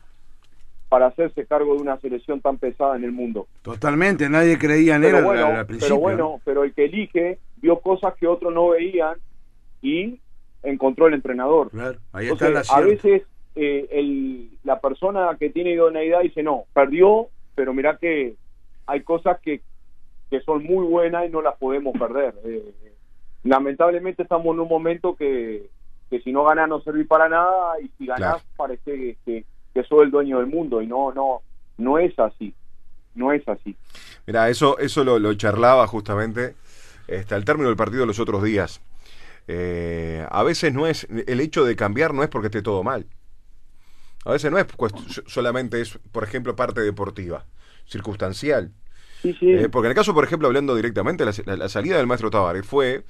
para 0.90 1.08
hacerse 1.08 1.46
cargo 1.48 1.76
de 1.76 1.82
una 1.82 1.98
selección 2.00 2.40
tan 2.42 2.58
pesada 2.58 2.96
en 2.96 3.04
el 3.04 3.12
mundo. 3.12 3.48
Totalmente, 3.64 4.30
nadie 4.30 4.58
creía 4.60 4.96
en 4.98 5.04
él 5.04 5.12
Pero 5.14 5.26
bueno, 5.26 5.46
al, 5.48 5.56
al 5.58 5.66
principio. 5.66 5.96
pero 5.96 6.00
bueno, 6.02 6.42
pero 6.46 6.64
el 6.64 6.74
que 6.74 6.86
elige 6.86 7.40
vio 7.58 7.80
cosas 7.80 8.14
que 8.20 8.28
otros 8.28 8.54
no 8.54 8.70
veían 8.70 9.16
y 9.82 10.20
encontró 10.62 11.08
el 11.08 11.16
entrenador. 11.16 11.70
Claro, 11.72 11.98
ahí 12.14 12.28
está 12.28 12.48
Entonces, 12.48 12.70
la 12.72 12.78
a 12.78 12.82
veces 12.82 13.24
eh, 13.56 13.88
el, 13.92 14.50
la 14.64 14.80
persona 14.80 15.36
que 15.40 15.50
tiene 15.50 15.72
idoneidad 15.72 16.22
dice, 16.22 16.44
no, 16.44 16.66
perdió, 16.74 17.30
pero 17.56 17.74
mirá 17.74 17.98
que 17.98 18.36
hay 18.86 19.02
cosas 19.02 19.40
que, 19.42 19.62
que 20.30 20.42
son 20.42 20.64
muy 20.64 20.86
buenas 20.86 21.26
y 21.26 21.30
no 21.30 21.42
las 21.42 21.56
podemos 21.58 21.98
perder. 21.98 22.36
Eh, 22.44 22.74
lamentablemente 23.44 24.24
estamos 24.24 24.54
en 24.54 24.60
un 24.62 24.68
momento 24.68 25.16
que, 25.16 25.70
que 26.10 26.20
si 26.22 26.32
no 26.32 26.44
ganas 26.46 26.68
no 26.68 26.82
servís 26.82 27.08
para 27.08 27.30
nada 27.30 27.80
y 27.82 27.90
si 27.98 28.06
ganás 28.06 28.42
Claro. 28.42 28.44
parece 28.58 29.18
que, 29.26 29.46
que, 29.74 29.84
sos 29.84 30.02
el 30.04 30.12
dueño 30.12 30.40
del 30.40 30.48
mundo 30.48 30.82
y 30.82 30.88
no, 30.88 31.12
no, 31.14 31.42
no 31.78 32.00
es 32.00 32.18
así, 32.18 32.54
no 33.14 33.32
es 33.32 33.48
así. 33.48 33.76
Mira, 34.26 34.50
eso, 34.50 34.78
eso 34.80 35.04
lo, 35.04 35.20
lo 35.20 35.34
charlaba 35.36 35.86
justamente 35.86 36.56
este, 37.08 37.36
al 37.36 37.46
término 37.46 37.68
del 37.68 37.78
partido 37.78 38.06
los 38.06 38.20
otros 38.20 38.42
días. 38.42 38.82
Eh, 39.48 40.26
a 40.32 40.42
veces 40.44 40.74
no 40.74 40.88
es, 40.88 41.08
el 41.28 41.40
hecho 41.40 41.66
de 41.66 41.76
cambiar 41.76 42.14
no 42.16 42.24
es 42.24 42.30
porque 42.30 42.48
esté 42.48 42.62
todo 42.64 42.84
mal. 42.84 43.06
A 44.24 44.32
veces 44.32 44.50
no 44.50 44.58
es 44.58 44.66
cuest- 44.76 45.24
solamente 45.28 45.82
es, 45.82 46.00
por 46.12 46.24
ejemplo, 46.24 46.56
parte 46.56 46.82
deportiva, 46.82 47.46
circunstancial. 47.86 48.72
Sí, 49.32 49.38
sí. 49.40 49.52
Eh, 49.52 49.70
porque 49.70 49.88
en 49.88 49.92
el 49.92 49.96
caso, 49.96 50.14
por 50.14 50.24
ejemplo, 50.24 50.48
hablando 50.48 50.76
directamente, 50.76 51.26
la, 51.26 51.34
la- 51.46 51.56
la 51.58 51.70
salida 51.70 51.98
del 51.98 52.08
maestro 52.08 52.30
Tavares 52.30 52.66
fue 52.66 53.04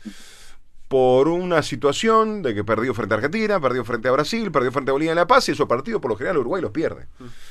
por 0.88 1.27
una 1.27 1.63
situación 1.63 2.43
de 2.43 2.53
que 2.53 2.63
perdió 2.63 2.93
frente 2.93 3.15
a 3.15 3.17
Argentina, 3.17 3.60
perdió 3.60 3.84
frente 3.84 4.07
a 4.07 4.12
Brasil, 4.12 4.51
perdió 4.51 4.72
frente 4.72 4.91
a 4.91 4.93
Bolivia 4.93 5.12
en 5.13 5.15
La 5.17 5.25
Paz 5.27 5.50
y 5.50 5.51
esos 5.53 5.67
partidos 5.67 6.00
por 6.00 6.12
lo 6.12 6.15
general 6.17 6.38
Uruguay 6.38 6.62
los 6.62 6.72
pierde. 6.72 7.07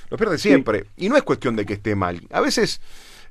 Los 0.09 0.19
pierde 0.19 0.39
siempre. 0.39 0.87
Y 0.97 1.09
no 1.09 1.17
es 1.17 1.25
cuestión 1.25 1.57
de 1.57 1.67
que 1.67 1.73
esté 1.75 1.97
mal. 1.97 2.21
A 2.31 2.41
veces 2.41 2.81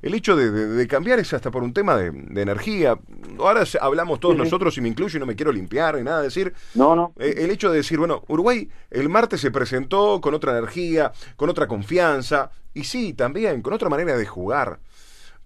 el 0.02 0.12
hecho 0.12 0.36
de, 0.36 0.50
de- 0.50 0.66
de 0.68 0.86
cambiar 0.86 1.18
es 1.20 1.32
hasta 1.32 1.50
por 1.50 1.62
un 1.62 1.72
tema 1.72 1.96
de, 1.96 2.10
de 2.12 2.42
energía. 2.42 2.98
Ahora 3.38 3.64
hablamos 3.80 4.20
todos 4.20 4.34
sí. 4.34 4.42
nosotros 4.42 4.76
y 4.76 4.82
me 4.82 4.88
incluyo 4.88 5.16
y 5.16 5.20
no 5.20 5.24
me 5.26 5.34
quiero 5.36 5.50
limpiar 5.52 5.94
ni 5.96 6.02
nada. 6.02 6.20
Decir, 6.20 6.52
No, 6.74 6.94
no. 6.94 7.14
eh, 7.18 7.36
el 7.38 7.50
hecho 7.50 7.70
de 7.70 7.78
decir, 7.78 7.98
bueno, 7.98 8.22
Uruguay 8.28 8.68
el 8.90 9.08
martes 9.08 9.40
se 9.40 9.50
presentó 9.50 10.20
con 10.20 10.34
otra 10.34 10.52
energía, 10.58 11.12
con 11.36 11.48
otra 11.48 11.66
confianza 11.66 12.50
y 12.74 12.84
sí, 12.84 13.14
también 13.14 13.62
con 13.62 13.72
otra 13.72 13.88
manera 13.88 14.18
de 14.18 14.26
jugar. 14.26 14.80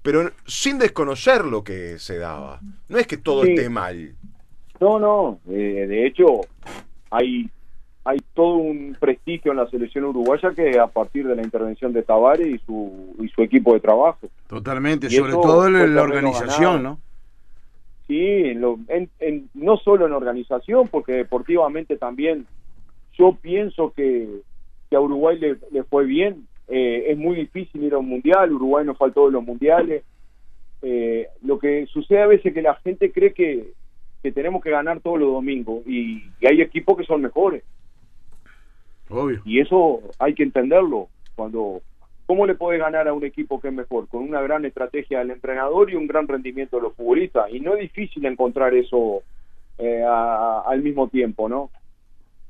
Pero 0.02 0.30
sin 0.46 0.78
desconocer 0.78 1.44
lo 1.44 1.62
que 1.64 1.98
se 1.98 2.18
daba. 2.18 2.60
No 2.88 2.98
es 2.98 3.06
que 3.06 3.16
todo 3.16 3.44
Sí. 3.44 3.50
esté 3.50 3.68
mal. 3.68 4.14
No, 4.80 4.98
no. 4.98 5.40
eh, 5.50 5.86
de 5.88 6.06
hecho, 6.06 6.26
hay 7.10 7.48
hay 8.04 8.18
todo 8.32 8.54
un 8.54 8.96
prestigio 8.98 9.50
en 9.52 9.58
la 9.58 9.68
selección 9.68 10.04
uruguaya 10.06 10.52
que 10.54 10.78
a 10.78 10.86
partir 10.86 11.26
de 11.26 11.36
la 11.36 11.42
intervención 11.42 11.92
de 11.92 12.02
Tavares 12.02 12.46
y 12.46 12.58
su 12.64 13.14
y 13.22 13.28
su 13.28 13.42
equipo 13.42 13.74
de 13.74 13.80
trabajo. 13.80 14.28
Totalmente, 14.46 15.08
Y 15.08 15.10
sobre 15.10 15.32
todo 15.32 15.66
en 15.66 15.94
la 15.94 16.02
organización, 16.02 16.76
ganado. 16.76 16.78
¿no? 16.96 17.00
Sí, 18.06 18.18
en 18.18 18.60
lo- 18.62 18.78
en- 18.88 19.10
en- 19.18 19.50
no 19.52 19.76
solo 19.76 20.06
en 20.06 20.12
organización, 20.14 20.88
porque 20.88 21.12
deportivamente 21.12 21.98
también 21.98 22.46
yo 23.18 23.36
pienso 23.42 23.92
que, 23.94 24.26
que 24.88 24.96
a 24.96 25.00
Uruguay 25.00 25.38
le, 25.38 25.58
le 25.70 25.82
fue 25.82 26.06
bien. 26.06 26.46
Eh, 26.68 27.06
es 27.12 27.18
muy 27.18 27.36
difícil 27.36 27.82
ir 27.84 27.94
a 27.94 27.98
un 27.98 28.08
mundial, 28.08 28.52
Uruguay 28.52 28.84
no 28.84 28.94
faltó 28.94 29.26
de 29.26 29.32
los 29.32 29.44
mundiales. 29.44 30.04
Eh, 30.82 31.28
lo 31.42 31.58
que 31.58 31.86
sucede 31.86 32.22
a 32.22 32.26
veces 32.26 32.46
es 32.46 32.54
que 32.54 32.62
la 32.62 32.74
gente 32.76 33.10
cree 33.10 33.32
que, 33.32 33.72
que 34.22 34.32
tenemos 34.32 34.62
que 34.62 34.70
ganar 34.70 35.00
todos 35.00 35.18
los 35.18 35.32
domingos 35.32 35.82
y, 35.86 36.22
y 36.40 36.46
hay 36.46 36.60
equipos 36.60 36.96
que 36.96 37.04
son 37.04 37.20
mejores 37.22 37.64
Obvio. 39.10 39.40
y 39.44 39.60
eso 39.60 40.00
hay 40.18 40.34
que 40.34 40.42
entenderlo. 40.42 41.08
Cuando 41.34 41.80
¿Cómo 42.26 42.44
le 42.44 42.54
puede 42.54 42.76
ganar 42.78 43.08
a 43.08 43.14
un 43.14 43.24
equipo 43.24 43.58
que 43.58 43.68
es 43.68 43.74
mejor? 43.74 44.06
Con 44.06 44.22
una 44.22 44.42
gran 44.42 44.62
estrategia 44.66 45.20
del 45.20 45.30
entrenador 45.30 45.90
y 45.90 45.94
un 45.94 46.06
gran 46.06 46.28
rendimiento 46.28 46.76
de 46.76 46.82
los 46.82 46.94
futbolistas. 46.94 47.50
Y 47.50 47.58
no 47.60 47.72
es 47.74 47.80
difícil 47.80 48.26
encontrar 48.26 48.74
eso 48.74 49.22
eh, 49.78 50.02
a- 50.06 50.60
al 50.66 50.82
mismo 50.82 51.08
tiempo, 51.08 51.48
¿no? 51.48 51.70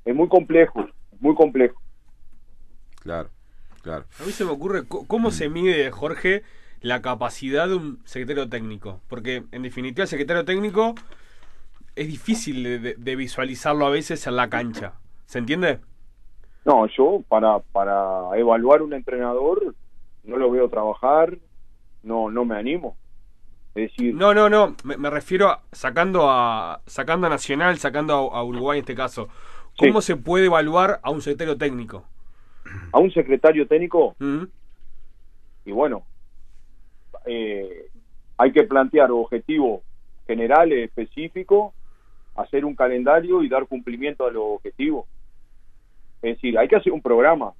Es 0.05 0.13
muy 0.17 0.27
complejo, 0.27 0.85
muy 1.21 1.37
complejo. 1.37 1.81
Claro, 3.01 3.29
claro. 3.89 4.05
A 4.21 4.25
mí 4.25 4.33
se 4.33 4.45
me 4.45 4.51
ocurre 4.51 4.87
cómo 4.87 5.31
se 5.31 5.49
mide, 5.49 5.91
Jorge, 5.91 6.43
la 6.81 7.01
capacidad 7.03 7.67
de 7.69 7.75
un 7.77 8.01
secretario 8.05 8.49
técnico. 8.49 9.01
Porque, 9.09 9.45
en 9.51 9.63
definitiva, 9.63 10.03
el 10.05 10.09
secretario 10.09 10.45
técnico 10.45 10.95
es 11.97 12.07
difícil 12.07 12.63
de, 12.63 12.79
de- 12.79 12.95
de 12.97 13.17
visualizarlo 13.17 13.87
a 13.87 13.91
veces 13.91 14.27
en 14.27 14.37
la 14.37 14.49
cancha. 14.49 14.93
¿Se 15.27 15.39
entiende? 15.39 15.81
No, 16.65 16.87
yo 16.87 17.23
para, 17.29 17.61
para 17.61 18.37
evaluar 18.37 18.83
un 18.83 18.93
entrenador 18.93 19.75
no 20.25 20.37
lo 20.37 20.51
veo 20.51 20.69
trabajar, 20.69 21.39
no, 22.03 22.31
no 22.31 22.45
me 22.45 22.57
animo. 22.57 22.97
Es 23.75 23.91
decir, 23.91 24.15
No, 24.15 24.35
no, 24.35 24.49
no. 24.49 24.77
Me, 24.85 24.97
me 24.97 25.09
refiero 25.11 25.49
a 25.49 25.63
sacando 25.73 26.29
a 26.31 26.81
sacando 26.87 27.27
a 27.27 27.31
Nacional, 27.31 27.79
sacando 27.79 28.33
a, 28.35 28.39
a 28.39 28.45
Uruguay 28.45 28.79
en 28.79 28.83
este 28.83 28.95
caso. 28.95 29.29
¿Cómo 29.79 30.01
se 30.01 30.17
puede 30.17 30.47
evaluar 30.47 31.01
a 31.03 31.11
un 31.11 31.23
secretario 31.23 31.57
técnico? 31.57 32.05
A 32.93 32.99
un 32.99 33.11
secretario 33.13 33.67
técnico 33.67 34.15
¿Mm? 34.19 34.45
y 35.65 35.73
bueno, 35.73 36.03
eh, 37.27 37.89
hay 38.39 38.53
que 38.53 38.65
plantear 38.65 39.11
objetivos 39.11 39.83
generales, 40.27 40.89
específicos, 40.89 41.75
hacer 42.37 42.65
un 42.65 42.75
calendario 42.75 43.43
y 43.43 43.49
dar 43.49 43.67
cumplimiento 43.67 44.27
a 44.27 44.31
los 44.31 44.43
objetivos. 44.45 45.07
Es 46.23 46.37
decir, 46.37 46.59
hay 46.59 46.69
que 46.69 46.77
hacer 46.77 46.93
un 46.93 47.03
programa, 47.03 47.53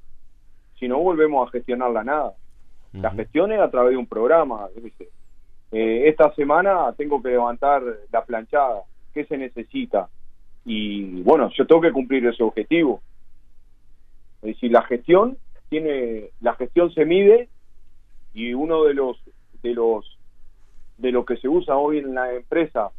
si 0.79 0.89
no 0.89 0.99
volvemos 0.99 1.47
a 1.47 1.51
gestionar 1.51 1.91
la 1.91 2.05
nada. 2.05 2.33
La 2.93 3.11
gestión 3.11 3.53
es 3.53 3.61
a 3.61 3.71
través 3.71 3.93
de 3.93 3.99
un 3.99 4.07
programa. 4.07 4.69
Eh, 5.71 6.09
esta 6.09 6.33
semana 6.35 6.93
tengo 6.97 7.23
que 7.23 7.29
levantar 7.29 7.83
la 8.11 8.25
planchada, 8.25 8.83
¿qué 9.13 9.25
se 9.25 9.37
necesita? 9.37 10.09
Y 10.65 11.23
bueno, 11.23 11.51
yo 11.55 11.67
tengo 11.67 11.81
que 11.81 11.93
cumplir 11.93 12.27
ese 12.27 12.43
objetivo. 12.43 13.03
Es 14.43 14.55
decir, 14.55 14.73
la 14.73 14.83
gestión 14.83 15.37
tiene, 15.69 16.31
la 16.41 16.55
gestión 16.55 16.93
se 16.93 17.05
mide 17.05 17.49
y 18.35 18.55
uno 18.55 18.85
de 18.85 18.95
los 18.95 19.21
de 19.63 19.75
los 19.75 20.19
de 20.99 21.13
lo 21.13 21.25
que 21.25 21.37
se 21.37 21.49
usa 21.49 21.77
hoy 21.77 21.99
en 21.99 22.15
la 22.15 22.33
empresa 22.33 22.91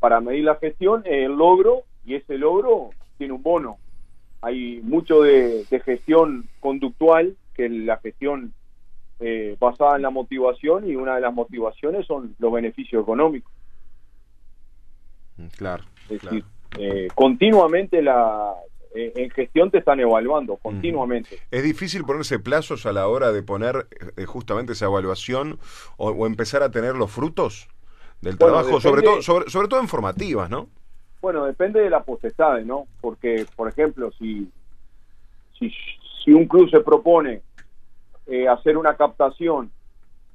para 0.00 0.20
medir 0.20 0.44
la 0.44 0.56
gestión 0.56 1.02
es 1.04 1.26
el 1.26 1.36
logro 1.36 1.82
y 2.04 2.14
ese 2.14 2.38
logro 2.38 2.90
tiene 3.16 3.34
un 3.34 3.42
bono. 3.42 3.78
Hay 4.40 4.80
mucho 4.82 5.22
de, 5.22 5.64
de 5.64 5.80
gestión 5.80 6.48
conductual 6.60 7.36
que 7.54 7.66
es 7.66 7.72
la 7.72 7.98
gestión 7.98 8.52
eh, 9.20 9.56
basada 9.58 9.96
en 9.96 10.02
la 10.02 10.10
motivación 10.10 10.88
y 10.88 10.94
una 10.94 11.16
de 11.16 11.20
las 11.20 11.34
motivaciones 11.34 12.06
son 12.06 12.36
los 12.38 12.52
beneficios 12.52 13.02
económicos. 13.02 13.52
Claro. 15.56 15.82
Es 16.08 16.20
claro. 16.20 16.36
decir, 16.36 16.44
eh, 16.78 17.08
continuamente 17.14 18.00
la 18.00 18.54
eh, 18.94 19.12
en 19.16 19.30
gestión 19.30 19.70
te 19.70 19.78
están 19.78 20.00
evaluando, 20.00 20.56
continuamente. 20.56 21.38
¿Es 21.50 21.62
difícil 21.62 22.04
ponerse 22.04 22.38
plazos 22.38 22.86
a 22.86 22.92
la 22.92 23.08
hora 23.08 23.32
de 23.32 23.42
poner 23.42 23.86
eh, 24.16 24.24
justamente 24.24 24.72
esa 24.72 24.86
evaluación 24.86 25.58
o, 25.96 26.10
o 26.10 26.26
empezar 26.26 26.62
a 26.62 26.70
tener 26.70 26.94
los 26.94 27.10
frutos 27.10 27.68
del 28.20 28.36
Bueno, 28.36 28.54
trabajo, 28.54 28.80
sobre, 28.80 29.02
todo, 29.02 29.22
sobre, 29.22 29.50
sobre 29.50 29.68
todo 29.68 29.80
en 29.80 29.88
formativas, 29.88 30.50
¿no? 30.50 30.68
Bueno, 31.20 31.44
depende 31.44 31.80
de 31.80 31.90
la 31.90 32.02
potestad, 32.02 32.60
¿no? 32.60 32.86
Porque, 33.00 33.44
por 33.56 33.68
ejemplo, 33.68 34.10
si, 34.18 34.48
si, 35.58 35.72
si 36.24 36.32
un 36.32 36.46
club 36.46 36.70
se 36.70 36.80
propone 36.80 37.42
eh, 38.26 38.46
hacer 38.48 38.76
una 38.76 38.96
captación 38.96 39.70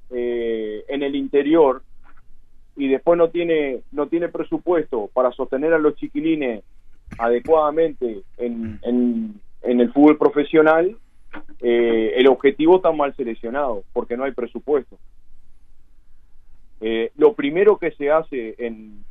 eh, 0.09 0.83
en 0.87 1.03
el 1.03 1.15
interior 1.15 1.81
y 2.75 2.87
después 2.87 3.17
no 3.17 3.29
tiene 3.29 3.81
no 3.91 4.07
tiene 4.07 4.29
presupuesto 4.29 5.09
para 5.13 5.31
sostener 5.31 5.73
a 5.73 5.77
los 5.77 5.95
chiquilines 5.95 6.63
adecuadamente 7.17 8.21
en, 8.37 8.79
en, 8.83 9.41
en 9.61 9.81
el 9.81 9.91
fútbol 9.91 10.17
profesional, 10.17 10.97
eh, 11.59 12.13
el 12.15 12.27
objetivo 12.27 12.77
está 12.77 12.91
mal 12.91 13.15
seleccionado 13.15 13.83
porque 13.93 14.17
no 14.17 14.23
hay 14.23 14.31
presupuesto. 14.31 14.97
Eh, 16.81 17.11
lo 17.15 17.33
primero 17.33 17.77
que 17.77 17.91
se 17.91 18.11
hace 18.11 18.55
en, 18.57 19.05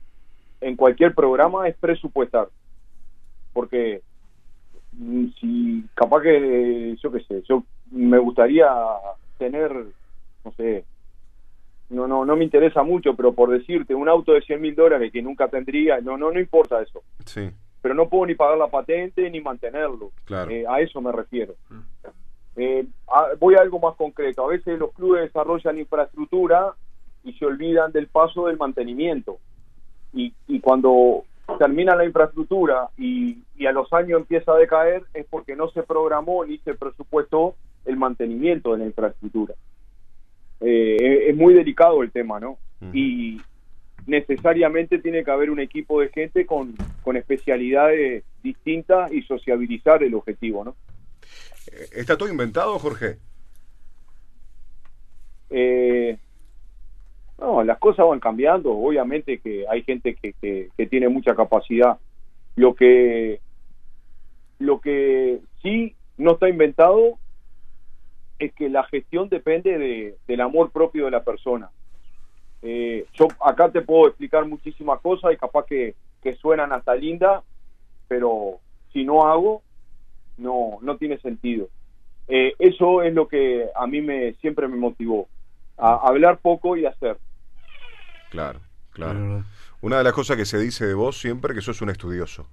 en 0.61 0.77
cualquier 0.77 1.15
programa 1.15 1.69
es 1.69 1.77
presupuestar. 1.77 2.49
Porque 3.53 4.03
mm, 4.93 5.27
si 5.41 5.85
capaz 5.95 6.23
que, 6.23 6.97
yo 7.03 7.13
qué 7.13 7.21
sé, 7.21 7.43
yo 7.49 7.65
me 7.91 8.19
gustaría 8.19 8.69
tener, 9.39 9.73
no 10.45 10.53
sé, 10.53 10.85
no, 11.91 12.07
no, 12.07 12.25
no 12.25 12.37
me 12.37 12.45
interesa 12.45 12.83
mucho, 12.83 13.15
pero 13.15 13.33
por 13.33 13.51
decirte, 13.51 13.95
un 13.95 14.09
auto 14.09 14.33
de 14.33 14.43
100 14.43 14.61
mil 14.61 14.75
dólares 14.75 15.13
que 15.13 15.23
nunca 15.23 15.49
tendría, 15.49 16.01
no, 16.01 16.17
no, 16.17 16.31
no 16.31 16.41
importa 16.41 16.81
eso. 16.83 17.03
Sí, 17.25 17.51
Pero 17.83 17.95
no 17.95 18.09
puedo 18.09 18.27
ni 18.27 18.35
pagar 18.35 18.57
la 18.57 18.69
patente 18.69 19.29
ni 19.29 19.41
mantenerlo. 19.41 20.13
claro. 20.25 20.51
Eh, 20.51 20.65
a 20.69 20.81
eso 20.81 21.01
me 21.03 21.13
refiero. 21.13 21.55
Eh, 22.57 22.87
a- 23.09 23.31
voy 23.41 23.55
a 23.57 23.61
algo 23.61 23.79
más 23.81 23.97
concreto. 23.97 24.45
A 24.45 24.49
veces 24.49 24.79
los 24.79 24.93
clubes 24.93 25.23
desarrollan 25.23 25.79
infraestructura 25.79 26.75
y 27.25 27.33
se 27.35 27.45
olvidan 27.47 27.91
del 27.93 28.07
paso 28.09 28.47
del 28.47 28.57
mantenimiento. 28.57 29.39
Y, 30.13 30.33
y 30.47 30.61
cuando 30.61 31.25
termina 31.59 31.97
la 31.97 32.05
infraestructura 32.05 32.89
y, 32.97 33.39
y 33.57 33.67
a 33.67 33.73
los 33.73 33.93
años 33.93 34.21
empieza 34.21 34.53
a 34.53 34.57
decaer 34.59 35.03
es 35.15 35.27
porque 35.29 35.57
no 35.57 35.69
se 35.71 35.83
programó 35.83 36.45
ni 36.45 36.59
se 36.59 36.75
presupuestó 36.75 37.57
el 37.85 37.97
mantenimiento 37.97 38.73
de 38.73 38.79
la 38.79 38.85
infraestructura. 38.87 39.55
Eh, 40.61 40.97
es- 41.01 41.31
es 41.31 41.37
muy 41.37 41.55
delicado 41.55 42.03
el 42.03 42.13
tema, 42.13 42.39
¿no? 42.39 42.53
Ujú. 42.81 42.91
Y 42.93 43.41
necesariamente 44.07 44.99
tiene 44.99 45.25
que 45.25 45.31
haber 45.31 45.51
un 45.51 45.61
equipo 45.61 46.01
de 46.01 46.09
gente 46.09 46.47
con, 46.47 46.75
con 47.03 47.17
especialidades 47.17 48.25
distintas 48.43 49.13
y 49.13 49.23
sociabilizar 49.23 50.03
el 50.03 50.15
objetivo, 50.15 50.65
¿no? 50.65 50.77
Eh, 51.73 51.89
¿Está 51.93 52.17
todo 52.17 52.29
inventado, 52.29 52.79
Jorge? 52.79 53.19
Eh, 55.51 56.17
no, 57.39 57.63
las 57.63 57.79
cosas 57.79 58.07
van 58.07 58.21
cambiando. 58.21 58.73
Obviamente 58.73 59.39
que 59.39 59.67
hay 59.69 59.83
gente 59.83 60.15
que, 60.15 60.33
que, 60.35 60.71
que 60.77 60.87
tiene 60.87 61.09
mucha 61.09 61.35
capacidad. 61.35 61.99
Lo 62.57 62.75
que, 62.75 63.41
lo 64.59 64.81
que 64.81 65.41
sí 65.63 65.95
no 66.19 66.33
está 66.33 66.49
inventado 66.49 67.19
es 68.39 68.53
que 68.55 68.69
la 68.69 68.85
gestión 68.85 69.29
depende 69.29 69.79
de, 69.79 70.17
del 70.27 70.41
amor 70.41 70.71
propio 70.73 71.07
de 71.07 71.13
la 71.13 71.23
persona. 71.25 71.71
Eh, 72.63 73.07
yo 73.15 73.27
acá 73.45 73.71
te 73.71 73.83
puedo 73.83 74.09
explicar 74.09 74.47
muchísimas 74.47 75.01
cosas 75.01 75.33
y 75.33 75.37
capaz 75.37 75.67
que, 75.67 75.95
que 76.23 76.37
suenan 76.37 76.73
hasta 76.73 76.95
lindas, 76.95 77.43
pero 78.09 78.61
si 78.93 79.05
no 79.05 79.27
hago, 79.27 79.63
no, 80.39 80.79
no 80.81 80.97
tiene 80.97 81.19
sentido. 81.19 81.69
Eh, 82.29 82.55
eso 82.59 83.03
es 83.03 83.13
lo 83.13 83.27
que 83.27 83.69
a 83.75 83.87
mí 83.87 84.01
me 84.01 84.35
siempre 84.35 84.69
me 84.69 84.77
motivó 84.77 85.29
a 85.77 85.95
hablar 86.07 86.39
poco 86.39 86.77
y 86.77 86.87
hacer. 86.87 87.19
Claro, 88.31 88.61
Claro. 88.93 89.45
Una 89.81 89.99
de 89.99 90.05
las 90.05 90.13
cosas 90.13 90.37
que 90.37 90.45
se 90.45 90.59
dice 90.59 90.87
de 90.87 90.95
vos 90.95 91.19
siempre 91.19 91.55
que 91.55 91.61
sos 91.61 91.81
un 91.83 91.91
estudioso. 91.91 92.47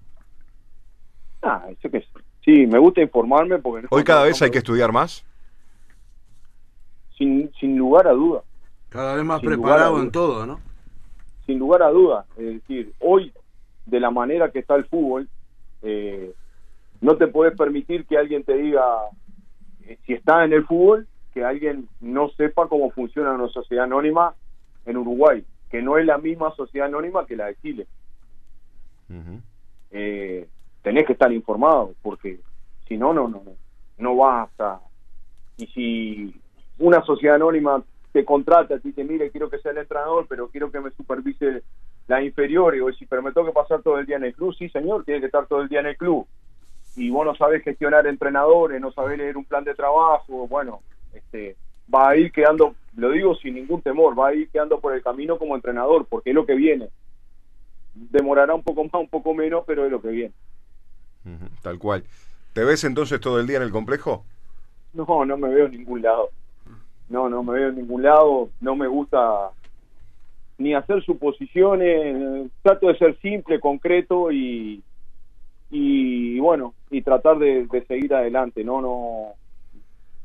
Ah, 1.42 1.66
eso 1.70 1.90
que 1.90 2.04
sí, 2.44 2.66
me 2.66 2.80
gusta 2.80 3.02
informarme 3.02 3.60
porque... 3.60 3.88
Hoy 3.92 4.04
cada 4.04 4.24
vez 4.24 4.42
hay 4.42 4.50
que 4.50 4.58
estudiar 4.58 4.92
más. 4.92 5.24
Sin, 7.18 7.52
sin 7.60 7.78
lugar 7.78 8.08
a 8.08 8.12
duda, 8.12 8.42
Cada 8.90 9.16
vez 9.16 9.24
más 9.24 9.42
preparado 9.42 9.92
dudas. 9.92 10.06
en 10.06 10.12
todo, 10.12 10.46
¿no? 10.46 10.60
sin 11.50 11.58
lugar 11.58 11.82
a 11.82 11.90
duda. 11.90 12.26
Es 12.38 12.46
decir, 12.46 12.94
hoy, 13.00 13.34
de 13.88 14.00
la 14.00 14.12
manera 14.12 14.52
que 14.52 14.60
está 14.60 14.76
el 14.76 14.86
fútbol, 14.86 15.28
eh, 15.82 16.32
no 17.02 17.18
te 17.18 17.26
puedes 17.26 17.58
permitir 17.58 18.06
que 18.06 18.20
alguien 18.20 18.44
te 18.44 18.54
diga, 18.54 18.84
eh, 19.84 19.98
si 20.06 20.14
está 20.14 20.46
en 20.46 20.54
el 20.54 20.64
fútbol, 20.68 21.08
que 21.34 21.44
alguien 21.44 21.90
no 22.02 22.30
sepa 22.38 22.68
cómo 22.68 22.92
funciona 22.92 23.32
una 23.32 23.48
sociedad 23.48 23.86
anónima 23.86 24.36
en 24.86 24.98
Uruguay, 24.98 25.44
que 25.72 25.82
no 25.82 25.98
es 25.98 26.06
la 26.06 26.20
misma 26.20 26.54
sociedad 26.56 26.88
anónima 26.88 27.26
que 27.26 27.36
la 27.36 27.48
de 27.48 27.56
Chile. 27.56 27.88
Eh, 29.90 30.48
tenés 30.84 31.08
que 31.08 31.14
estar 31.14 31.34
informado 31.34 31.96
porque 32.04 32.40
si 32.88 32.96
no 32.96 33.12
no 33.12 33.28
no 33.28 33.42
no 33.98 34.16
vas 34.16 34.52
a 34.60 34.80
y 35.58 35.66
si 35.66 36.42
una 36.78 37.02
sociedad 37.02 37.38
anónima 37.38 37.84
te 38.12 38.26
contrata 38.26 38.80
te 38.80 38.88
dice 38.88 39.04
mire 39.04 39.32
quiero 39.32 39.50
que 39.50 39.60
sea 39.60 39.72
el 39.72 39.80
entrenador 39.80 40.26
pero 40.28 40.48
quiero 40.50 40.72
que 40.72 40.80
me 40.80 40.92
supervise 40.92 41.64
la 42.08 42.24
inferior 42.24 42.76
y 42.76 42.80
decís 42.80 43.08
pero 43.10 43.22
me 43.22 43.32
tengo 43.32 43.48
que 43.48 43.54
pasar 43.54 43.82
todo 43.82 44.00
el 44.00 44.06
día 44.06 44.18
en 44.18 44.26
el 44.26 44.34
club 44.34 44.56
sí 44.56 44.70
señor 44.70 45.04
tiene 45.04 45.20
que 45.20 45.28
estar 45.28 45.46
todo 45.48 45.62
el 45.62 45.70
día 45.70 45.82
en 45.82 45.88
el 45.88 45.98
club 45.98 46.26
y 46.96 47.10
vos 47.10 47.26
no 47.26 47.36
sabés 47.36 47.64
gestionar 47.64 48.08
entrenadores 48.08 48.82
no 48.82 48.92
sabés 48.92 49.18
leer 49.18 49.38
un 49.38 49.46
plan 49.46 49.64
de 49.64 49.76
trabajo 49.76 50.48
bueno 50.48 50.82
este 51.14 51.56
va 51.94 52.10
a 52.10 52.18
ir 52.18 52.32
quedando 52.32 52.76
lo 52.96 53.12
digo 53.12 53.36
sin 53.36 53.56
ningún 53.56 53.82
temor 53.82 54.18
va 54.18 54.30
a 54.30 54.34
ir 54.34 54.50
quedando 54.50 54.80
por 54.80 54.94
el 54.94 55.04
camino 55.04 55.38
como 55.38 55.56
entrenador 55.56 56.06
porque 56.10 56.32
es 56.32 56.36
lo 56.36 56.46
que 56.46 56.56
viene 56.56 56.90
demorará 57.94 58.54
un 58.54 58.64
poco 58.64 58.84
más, 58.84 58.94
un 58.94 59.10
poco 59.10 59.34
menos, 59.34 59.64
pero 59.66 59.86
es 59.86 59.92
lo 59.92 60.02
que 60.02 60.10
viene. 60.10 60.34
Tal 61.62 61.78
cual. 61.78 62.04
¿Te 62.54 62.64
ves 62.64 62.84
entonces 62.84 63.20
todo 63.20 63.40
el 63.40 63.48
día 63.48 63.58
en 63.58 63.64
el 63.64 63.72
complejo? 63.72 64.26
No, 64.94 65.26
no 65.26 65.38
me 65.38 65.50
veo 65.50 65.66
en 65.66 65.72
ningún 65.72 66.02
lado. 66.02 66.30
No, 67.10 67.28
no 67.28 67.44
me 67.44 67.54
veo 67.54 67.70
en 67.70 67.76
ningún 67.76 68.04
lado. 68.04 68.50
No 68.62 68.76
me 68.76 68.88
gusta 68.88 69.50
ni 70.58 70.74
hacer 70.74 71.04
suposiciones. 71.04 72.50
Trato 72.62 72.88
de 72.88 72.98
ser 72.98 73.20
simple, 73.20 73.60
concreto 73.60 74.32
y, 74.32 74.84
y 75.72 76.40
bueno, 76.40 76.74
y 76.90 77.02
tratar 77.02 77.40
de, 77.40 77.68
seguir 77.88 78.14
adelante. 78.14 78.64
No, 78.64 78.82
no, 78.82 79.34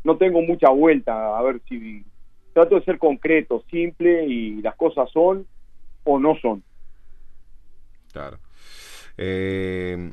no 0.04 0.16
tengo 0.16 0.42
mucha 0.42 0.68
vuelta. 0.70 1.38
A 1.38 1.42
ver 1.42 1.60
si 1.68 2.04
trato 2.52 2.76
de 2.76 2.84
ser 2.84 2.98
concreto, 2.98 3.64
simple 3.70 4.26
y 4.26 4.62
las 4.62 4.76
cosas 4.76 5.10
son 5.10 5.46
o 6.04 6.18
no 6.18 6.36
son. 6.36 6.62
Claro. 8.12 8.38
Eh, 9.16 10.12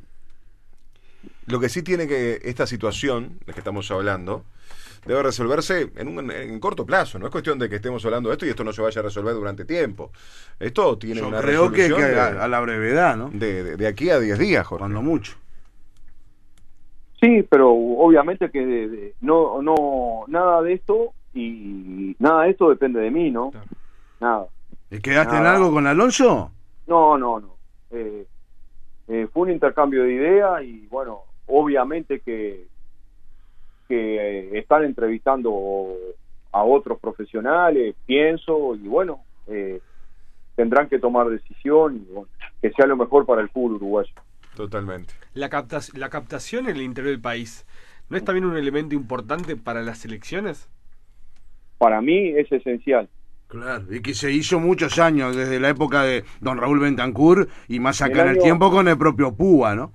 lo 1.47 1.59
que 1.59 1.69
sí 1.69 1.83
tiene 1.83 2.07
que 2.07 2.39
esta 2.43 2.65
situación 2.65 3.39
de 3.45 3.53
que 3.53 3.59
estamos 3.59 3.89
hablando 3.91 4.43
debe 5.05 5.23
resolverse 5.23 5.91
en 5.95 6.07
un 6.07 6.31
en 6.31 6.59
corto 6.59 6.85
plazo. 6.85 7.17
No 7.19 7.25
es 7.25 7.31
cuestión 7.31 7.57
de 7.59 7.69
que 7.69 7.75
estemos 7.77 8.03
hablando 8.05 8.29
de 8.29 8.33
esto 8.35 8.45
y 8.45 8.49
esto 8.49 8.63
no 8.63 8.71
se 8.73 8.81
vaya 8.81 8.99
a 9.01 9.03
resolver 9.03 9.33
durante 9.33 9.65
tiempo. 9.65 10.11
Esto 10.59 10.97
tiene 10.97 11.21
Yo 11.21 11.27
una 11.27 11.41
creo 11.41 11.71
que, 11.71 11.83
resolución 11.87 12.11
que 12.11 12.19
a, 12.19 12.43
a 12.43 12.47
la 12.47 12.59
brevedad, 12.61 13.15
¿no? 13.17 13.29
de- 13.33 13.63
de- 13.63 13.77
de 13.77 13.87
aquí 13.87 14.09
a 14.09 14.19
10 14.19 14.37
días, 14.37 14.65
Jorge. 14.67 14.81
Cuando 14.81 15.01
mucho. 15.01 15.33
Sí, 17.19 17.45
pero 17.49 17.71
obviamente 17.71 18.49
que 18.49 18.65
de- 18.65 18.89
de- 18.89 19.13
no, 19.21 19.61
no, 19.61 20.23
nada 20.27 20.61
de 20.63 20.73
esto 20.73 21.13
y 21.33 22.15
nada 22.19 22.43
de 22.43 22.51
esto 22.51 22.69
depende 22.69 22.99
de 22.99 23.11
mí, 23.11 23.29
¿no? 23.29 23.51
Claro. 23.51 23.67
Nada. 24.19 24.45
¿Y 24.89 24.99
¿Quedaste 24.99 25.35
en 25.37 25.43
Nada. 25.43 25.55
algo 25.55 25.71
con 25.71 25.87
Alonso? 25.87 26.51
No, 26.87 27.17
no, 27.17 27.39
no. 27.39 27.55
Eh, 27.91 28.25
eh, 29.07 29.27
fue 29.31 29.43
un 29.43 29.51
intercambio 29.51 30.03
de 30.03 30.13
ideas 30.13 30.63
y 30.63 30.87
bueno, 30.87 31.21
obviamente 31.47 32.19
que, 32.21 32.65
que 33.91 34.57
están 34.57 34.85
entrevistando 34.85 35.95
a 36.53 36.63
otros 36.63 36.97
profesionales, 36.99 37.93
pienso, 38.05 38.75
y 38.75 38.87
bueno, 38.87 39.19
eh, 39.47 39.81
tendrán 40.55 40.87
que 40.87 40.97
tomar 40.99 41.27
decisión 41.29 41.97
y 42.09 42.13
bueno, 42.13 42.29
que 42.61 42.71
sea 42.71 42.85
lo 42.85 42.95
mejor 42.95 43.25
para 43.25 43.41
el 43.41 43.49
fútbol 43.49 43.73
uruguayo. 43.75 44.13
Totalmente. 44.55 45.13
La, 45.33 45.49
captas- 45.49 45.93
la 45.97 46.09
captación 46.09 46.69
en 46.69 46.77
el 46.77 46.81
interior 46.83 47.11
del 47.11 47.21
país, 47.21 47.65
¿no 48.09 48.15
es 48.15 48.23
también 48.23 48.45
un 48.45 48.55
elemento 48.55 48.95
importante 48.95 49.57
para 49.57 49.81
las 49.81 50.05
elecciones? 50.05 50.69
Para 51.77 51.99
mí 52.01 52.29
es 52.29 52.49
esencial. 52.51 53.09
Claro, 53.47 53.83
y 53.93 54.01
que 54.01 54.13
se 54.13 54.31
hizo 54.31 54.59
muchos 54.61 54.97
años, 54.99 55.35
desde 55.35 55.59
la 55.59 55.69
época 55.69 56.03
de 56.03 56.23
don 56.39 56.57
Raúl 56.57 56.79
Bentancur 56.79 57.49
y 57.67 57.79
más 57.81 58.01
acá 58.01 58.13
El 58.13 58.19
en 58.19 58.25
el 58.27 58.31
año- 58.35 58.41
tiempo 58.43 58.71
con 58.71 58.87
el 58.87 58.97
propio 58.97 59.33
Púa, 59.35 59.75
¿no? 59.75 59.91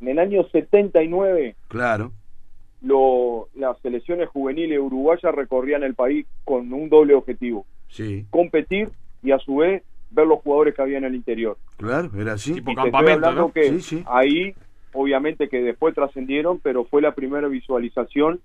En 0.00 0.08
el 0.08 0.18
año 0.18 0.44
79 0.52 1.56
Claro. 1.68 2.12
Lo, 2.82 3.48
las 3.56 3.78
selecciones 3.80 4.28
juveniles 4.28 4.78
uruguayas 4.78 5.34
recorrían 5.34 5.82
el 5.82 5.94
país 5.94 6.26
con 6.44 6.72
un 6.72 6.88
doble 6.88 7.14
objetivo, 7.14 7.66
Sí, 7.88 8.24
competir 8.30 8.90
y 9.22 9.32
a 9.32 9.38
su 9.38 9.56
vez 9.56 9.82
ver 10.10 10.26
los 10.26 10.40
jugadores 10.40 10.74
que 10.74 10.82
había 10.82 10.98
en 10.98 11.04
el 11.04 11.14
interior. 11.14 11.56
claro, 11.76 12.10
era 12.18 12.34
así. 12.34 12.54
Tipo 12.54 12.70
Y 12.70 12.74
te 12.74 12.80
estoy 12.80 12.90
campamento, 12.92 13.26
hablando 13.26 13.48
¿no? 13.48 13.52
que 13.52 13.64
Sí, 13.70 13.80
sí. 13.80 14.04
ahí, 14.06 14.54
obviamente 14.92 15.48
que 15.48 15.60
después 15.62 15.94
trascendieron, 15.94 16.60
pero 16.60 16.84
fue 16.84 17.02
la 17.02 17.12
primera 17.14 17.48
visualización 17.48 18.40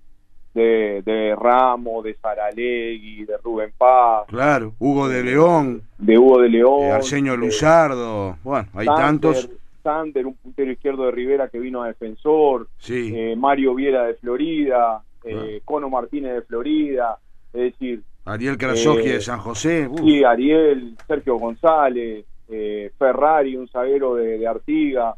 de, 0.53 1.01
de 1.05 1.35
Ramos, 1.35 2.03
de 2.03 2.13
Saralegui, 2.15 3.25
de 3.25 3.37
Rubén 3.43 3.71
Paz, 3.77 4.25
Claro, 4.27 4.73
Hugo 4.79 5.07
de 5.09 5.23
León, 5.23 5.81
de 5.97 6.17
Hugo 6.17 6.41
de 6.41 6.49
León, 6.49 6.83
eh, 6.83 6.91
Arsenio 6.91 7.31
de 7.33 7.37
Luzardo, 7.39 8.37
bueno, 8.43 8.67
hay 8.73 8.85
tantos. 8.87 9.49
Sander, 9.83 10.25
un 10.25 10.35
puntero 10.35 10.71
izquierdo 10.71 11.05
de 11.05 11.11
Rivera 11.11 11.49
que 11.49 11.59
vino 11.59 11.83
a 11.83 11.87
defensor, 11.87 12.69
Sí, 12.77 13.13
eh, 13.15 13.35
Mario 13.35 13.75
Viera 13.75 14.05
de 14.05 14.15
Florida, 14.15 15.03
eh, 15.23 15.61
Cono 15.63 15.89
Martínez 15.89 16.33
de 16.33 16.41
Florida, 16.41 17.19
es 17.53 17.73
decir, 17.73 18.01
Ariel 18.25 18.57
Krasowski 18.57 19.09
eh, 19.09 19.13
de 19.13 19.21
San 19.21 19.39
José. 19.39 19.89
sí, 19.97 20.23
Ariel, 20.23 20.95
Sergio 21.05 21.35
González, 21.35 22.25
eh, 22.49 22.91
Ferrari, 22.97 23.57
un 23.57 23.67
zaguero 23.67 24.15
de, 24.15 24.37
de 24.37 24.47
Artiga, 24.47 25.15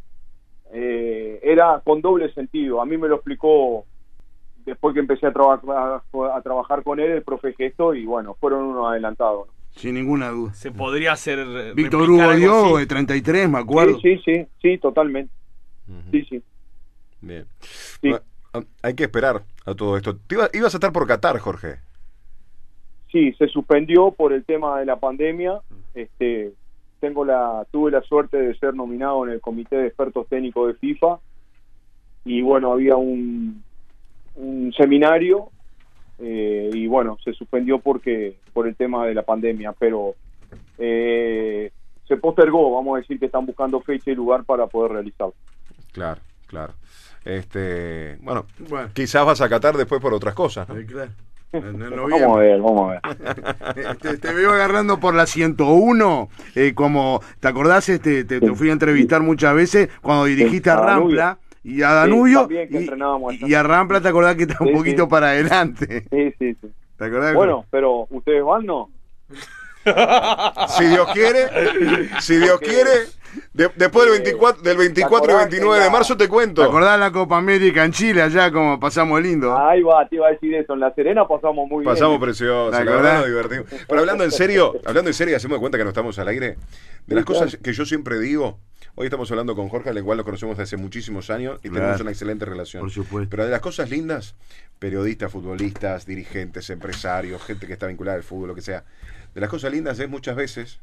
eh, 0.71 1.39
era 1.43 1.81
con 1.83 2.01
doble 2.01 2.33
sentido. 2.33 2.81
A 2.81 2.85
mí 2.85 2.97
me 2.97 3.07
lo 3.07 3.15
explicó 3.15 3.85
después 4.65 4.93
que 4.93 5.01
empecé 5.01 5.27
a, 5.27 5.31
trabajar 5.31 6.01
a 6.33 6.41
trabajar 6.41 6.83
con 6.83 6.99
él 6.99 7.11
el 7.11 7.23
profe 7.23 7.53
Gesto 7.53 7.93
y 7.93 8.05
bueno, 8.05 8.35
fueron 8.39 8.63
unos 8.63 8.89
adelantados. 8.89 9.47
¿no? 9.47 9.53
Sin 9.75 9.95
ninguna 9.95 10.29
duda. 10.29 10.53
Se 10.53 10.71
podría 10.71 11.11
hacer. 11.13 11.39
eh, 11.39 11.73
Víctor 11.75 12.09
Hugo 12.09 12.21
así. 12.23 12.79
de 12.79 12.85
33, 12.85 13.49
me 13.49 13.59
acuerdo. 13.59 13.99
Sí, 13.99 14.17
sí, 14.17 14.21
sí, 14.25 14.47
sí, 14.61 14.77
totalmente. 14.77 15.31
Sí, 16.11 16.25
sí. 16.29 16.41
Bien. 17.21 17.45
Sí. 17.59 18.09
Bueno, 18.09 18.19
ah, 18.53 18.61
hay 18.81 18.93
que 18.95 19.03
esperar 19.03 19.43
a 19.65 19.73
todo 19.75 19.97
esto. 19.97 20.15
Te 20.15 20.35
iba- 20.35 20.49
ibas 20.53 20.73
a 20.73 20.77
estar 20.77 20.91
por 20.91 21.05
Qatar, 21.07 21.37
Jorge. 21.39 21.75
Sí, 23.11 23.33
se 23.37 23.47
suspendió 23.47 24.11
por 24.11 24.33
el 24.33 24.43
tema 24.43 24.79
de 24.79 24.85
la 24.85 24.97
pandemia. 24.99 25.59
Este, 25.93 26.53
tengo 26.99 27.23
la, 27.23 27.65
tuve 27.71 27.91
la 27.91 28.01
suerte 28.01 28.37
de 28.37 28.57
ser 28.57 28.73
nominado 28.73 29.25
en 29.25 29.33
el 29.33 29.41
comité 29.41 29.75
de 29.77 29.87
expertos 29.87 30.27
técnicos 30.27 30.67
de 30.67 30.73
FIFA 30.75 31.19
y 32.25 32.41
bueno, 32.41 32.73
había 32.73 32.95
un, 32.95 33.63
un 34.35 34.73
seminario 34.75 35.49
eh, 36.19 36.69
y 36.73 36.87
bueno, 36.87 37.17
se 37.23 37.33
suspendió 37.33 37.79
porque 37.79 38.35
por 38.53 38.67
el 38.67 38.75
tema 38.75 39.05
de 39.05 39.13
la 39.13 39.23
pandemia, 39.23 39.73
pero 39.77 40.15
eh, 40.77 41.71
se 42.07 42.17
postergó. 42.17 42.75
Vamos 42.75 42.95
a 42.95 42.99
decir 43.01 43.19
que 43.19 43.25
están 43.25 43.45
buscando 43.45 43.81
fecha 43.81 44.11
y 44.11 44.15
lugar 44.15 44.43
para 44.43 44.67
poder 44.67 44.93
realizarlo. 44.93 45.33
Claro, 45.91 46.21
claro. 46.47 46.73
Este, 47.23 48.17
bueno, 48.21 48.45
Bueno, 48.69 48.89
quizás 48.93 49.25
vas 49.25 49.41
a 49.41 49.49
Qatar 49.49 49.75
después 49.75 49.99
por 49.99 50.13
otras 50.13 50.35
cosas, 50.35 50.69
¿no? 50.69 50.77
eh, 50.77 50.85
claro. 50.85 51.11
Vamos 51.53 52.37
a 52.37 52.39
ver, 52.39 52.59
vamos 52.59 52.91
a 52.91 52.99
ver. 52.99 53.97
Te, 54.01 54.17
te 54.17 54.33
veo 54.33 54.51
agarrando 54.51 54.99
por 54.99 55.15
la 55.15 55.25
101, 55.25 56.29
eh, 56.55 56.73
como, 56.75 57.21
¿te 57.39 57.47
acordás? 57.47 57.87
Este, 57.87 58.25
te, 58.25 58.41
te 58.41 58.53
fui 58.55 58.69
a 58.69 58.73
entrevistar 58.73 59.21
muchas 59.21 59.55
veces 59.55 59.89
cuando 60.01 60.25
dirigiste 60.25 60.69
a. 60.69 60.75
Rampla 60.75 61.37
y 61.65 61.81
a 61.81 61.89
Danubio. 61.93 62.47
y, 63.41 63.53
a 63.55 63.63
Rampla, 63.63 63.99
¿te 63.99 64.07
acordás 64.07 64.35
que 64.35 64.43
estaba 64.43 64.65
un 64.67 64.73
poquito 64.77 65.03
sí. 65.05 65.09
para 65.09 65.29
adelante? 65.29 66.05
Sí, 66.11 66.33
sí, 66.39 66.55
sí. 66.61 66.67
¿Te 66.97 67.05
acordás? 67.05 67.33
Bueno, 67.33 67.65
pero 67.71 68.07
ustedes 68.11 68.43
van, 68.43 68.65
¿no? 68.65 68.89
Si 70.77 70.85
Dios 70.85 71.07
quiere, 71.13 71.47
si 72.19 72.37
Dios 72.37 72.59
quiere, 72.59 72.89
de- 73.53 73.69
después 73.75 74.05
del 74.05 74.21
24, 74.21 74.63
del 74.63 74.77
24 74.77 75.31
y 75.31 75.35
29 75.35 75.83
de 75.83 75.89
marzo 75.91 76.17
te 76.17 76.23
¿Te 76.25 76.29
cuento. 76.29 76.63
acordás 76.63 76.99
la 76.99 77.11
Copa 77.11 77.37
América 77.37 77.83
en 77.85 77.91
Chile 77.91 78.21
allá 78.21 78.51
como 78.51 78.79
pasamos 78.79 79.21
lindo? 79.21 79.55
Ahí 79.55 79.83
va, 79.83 80.07
te 80.07 80.15
iba 80.15 80.27
a 80.27 80.31
decir 80.31 80.55
eso. 80.55 80.73
En 80.73 80.79
La 80.79 80.93
Serena 80.95 81.27
pasamos 81.27 81.67
muy 81.69 81.83
Pasamos 81.85 82.13
bien. 82.19 82.21
precioso, 82.21 82.71
¿Te 82.71 82.77
la 82.77 82.81
acordás? 82.83 83.01
verdad 83.03 83.17
nos 83.19 83.27
divertimos. 83.27 83.85
Pero 83.87 83.99
hablando 83.99 84.23
en 84.23 84.31
serio, 84.31 84.73
hablando 84.85 85.09
en 85.09 85.13
serio, 85.13 85.35
hacemos 85.37 85.57
de 85.57 85.59
cuenta 85.59 85.77
que 85.77 85.83
no 85.83 85.89
estamos 85.89 86.17
al 86.17 86.27
aire. 86.29 86.57
De 87.05 87.15
las 87.15 87.25
cosas 87.25 87.57
que 87.61 87.73
yo 87.73 87.85
siempre 87.85 88.17
digo, 88.19 88.57
hoy 88.95 89.05
estamos 89.07 89.29
hablando 89.31 89.55
con 89.55 89.69
Jorge, 89.69 89.89
al 89.89 90.03
cual 90.03 90.17
lo 90.17 90.23
conocemos 90.23 90.57
desde 90.57 90.63
hace 90.75 90.77
muchísimos 90.77 91.29
años 91.29 91.59
y 91.63 91.69
Claro. 91.69 91.75
tenemos 91.85 92.01
una 92.01 92.11
excelente 92.11 92.45
relación. 92.45 92.81
Por 92.81 92.91
supuesto. 92.91 93.29
Pero 93.29 93.45
de 93.45 93.51
las 93.51 93.61
cosas 93.61 93.89
lindas, 93.89 94.35
periodistas, 94.79 95.31
futbolistas, 95.31 96.05
dirigentes, 96.05 96.69
empresarios, 96.69 97.41
gente 97.43 97.67
que 97.67 97.73
está 97.73 97.87
vinculada 97.87 98.17
al 98.17 98.23
fútbol, 98.23 98.49
lo 98.49 98.55
que 98.55 98.61
sea. 98.61 98.83
De 99.33 99.41
las 99.41 99.49
cosas 99.49 99.71
lindas 99.71 99.99
es 99.99 100.09
muchas 100.09 100.35
veces 100.35 100.79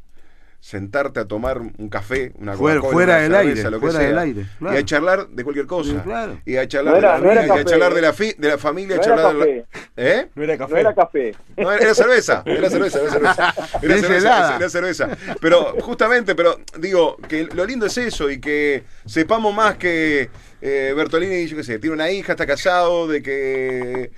sentarte 0.64 1.18
a 1.18 1.24
tomar 1.24 1.58
un 1.58 1.88
café, 1.88 2.30
una 2.38 2.54
Fuera- 2.56 2.80
fuera 2.82 3.14
una 3.14 3.22
del 3.22 3.32
cerveza, 3.32 3.48
aire, 3.48 3.62
lo 3.64 3.70
que 3.80 3.80
fuera 3.80 3.98
sea, 3.98 4.08
del 4.08 4.18
aire, 4.18 4.46
claro. 4.60 4.76
y 4.76 4.78
a 4.78 4.84
charlar 4.84 5.28
de 5.28 5.42
cualquier 5.42 5.66
cosa. 5.66 5.90
Sí, 5.90 5.96
claro. 6.04 6.40
Y 6.46 6.56
a 6.56 6.68
charlar, 6.68 6.92
No 6.94 6.98
era- 7.00 7.18
de, 7.18 7.20
la 7.20 7.34
no 7.34 7.34
y 7.34 7.44
a 7.44 7.48
café. 7.48 7.64
charlar 7.64 7.94
de 7.94 8.00
la, 8.00 8.12
fi- 8.12 8.34
de 8.38 8.48
la 8.48 8.58
familia, 8.58 8.94
No 8.94 9.02
a 9.02 9.04
era 9.04 9.16
charlar 9.16 9.34
de 9.34 9.38
la- 9.56 9.62
café, 9.64 9.88
¿Eh? 9.96 10.28
No 10.36 10.42
era 10.44 10.52
no 10.56 10.58
café. 10.68 10.80
era 10.80 10.94
café. 10.94 11.34
No, 11.56 11.72
era 11.72 11.94
cerveza, 11.94 12.42
era 12.46 12.70
cerveza, 12.70 13.00
era 13.00 13.10
cerveza. 13.10 13.54
Era 13.82 13.96
cerveza, 13.98 14.56
era 14.56 14.68
cerveza. 14.70 15.08
Pero 15.40 15.74
justamente, 15.80 16.36
pero 16.36 16.56
digo, 16.78 17.16
que 17.28 17.48
lo 17.52 17.64
lindo 17.66 17.86
es 17.86 17.98
eso 17.98 18.30
y 18.30 18.38
que 18.40 18.84
sepamos 19.04 19.52
más 19.52 19.76
que 19.78 20.30
eh, 20.60 20.92
Bertolini, 20.96 21.44
yo 21.48 21.56
qué 21.56 21.64
sé, 21.64 21.80
tiene 21.80 21.94
una 21.96 22.08
hija, 22.12 22.34
está 22.34 22.46
casado, 22.46 23.08
de 23.08 23.20
que 23.20 24.12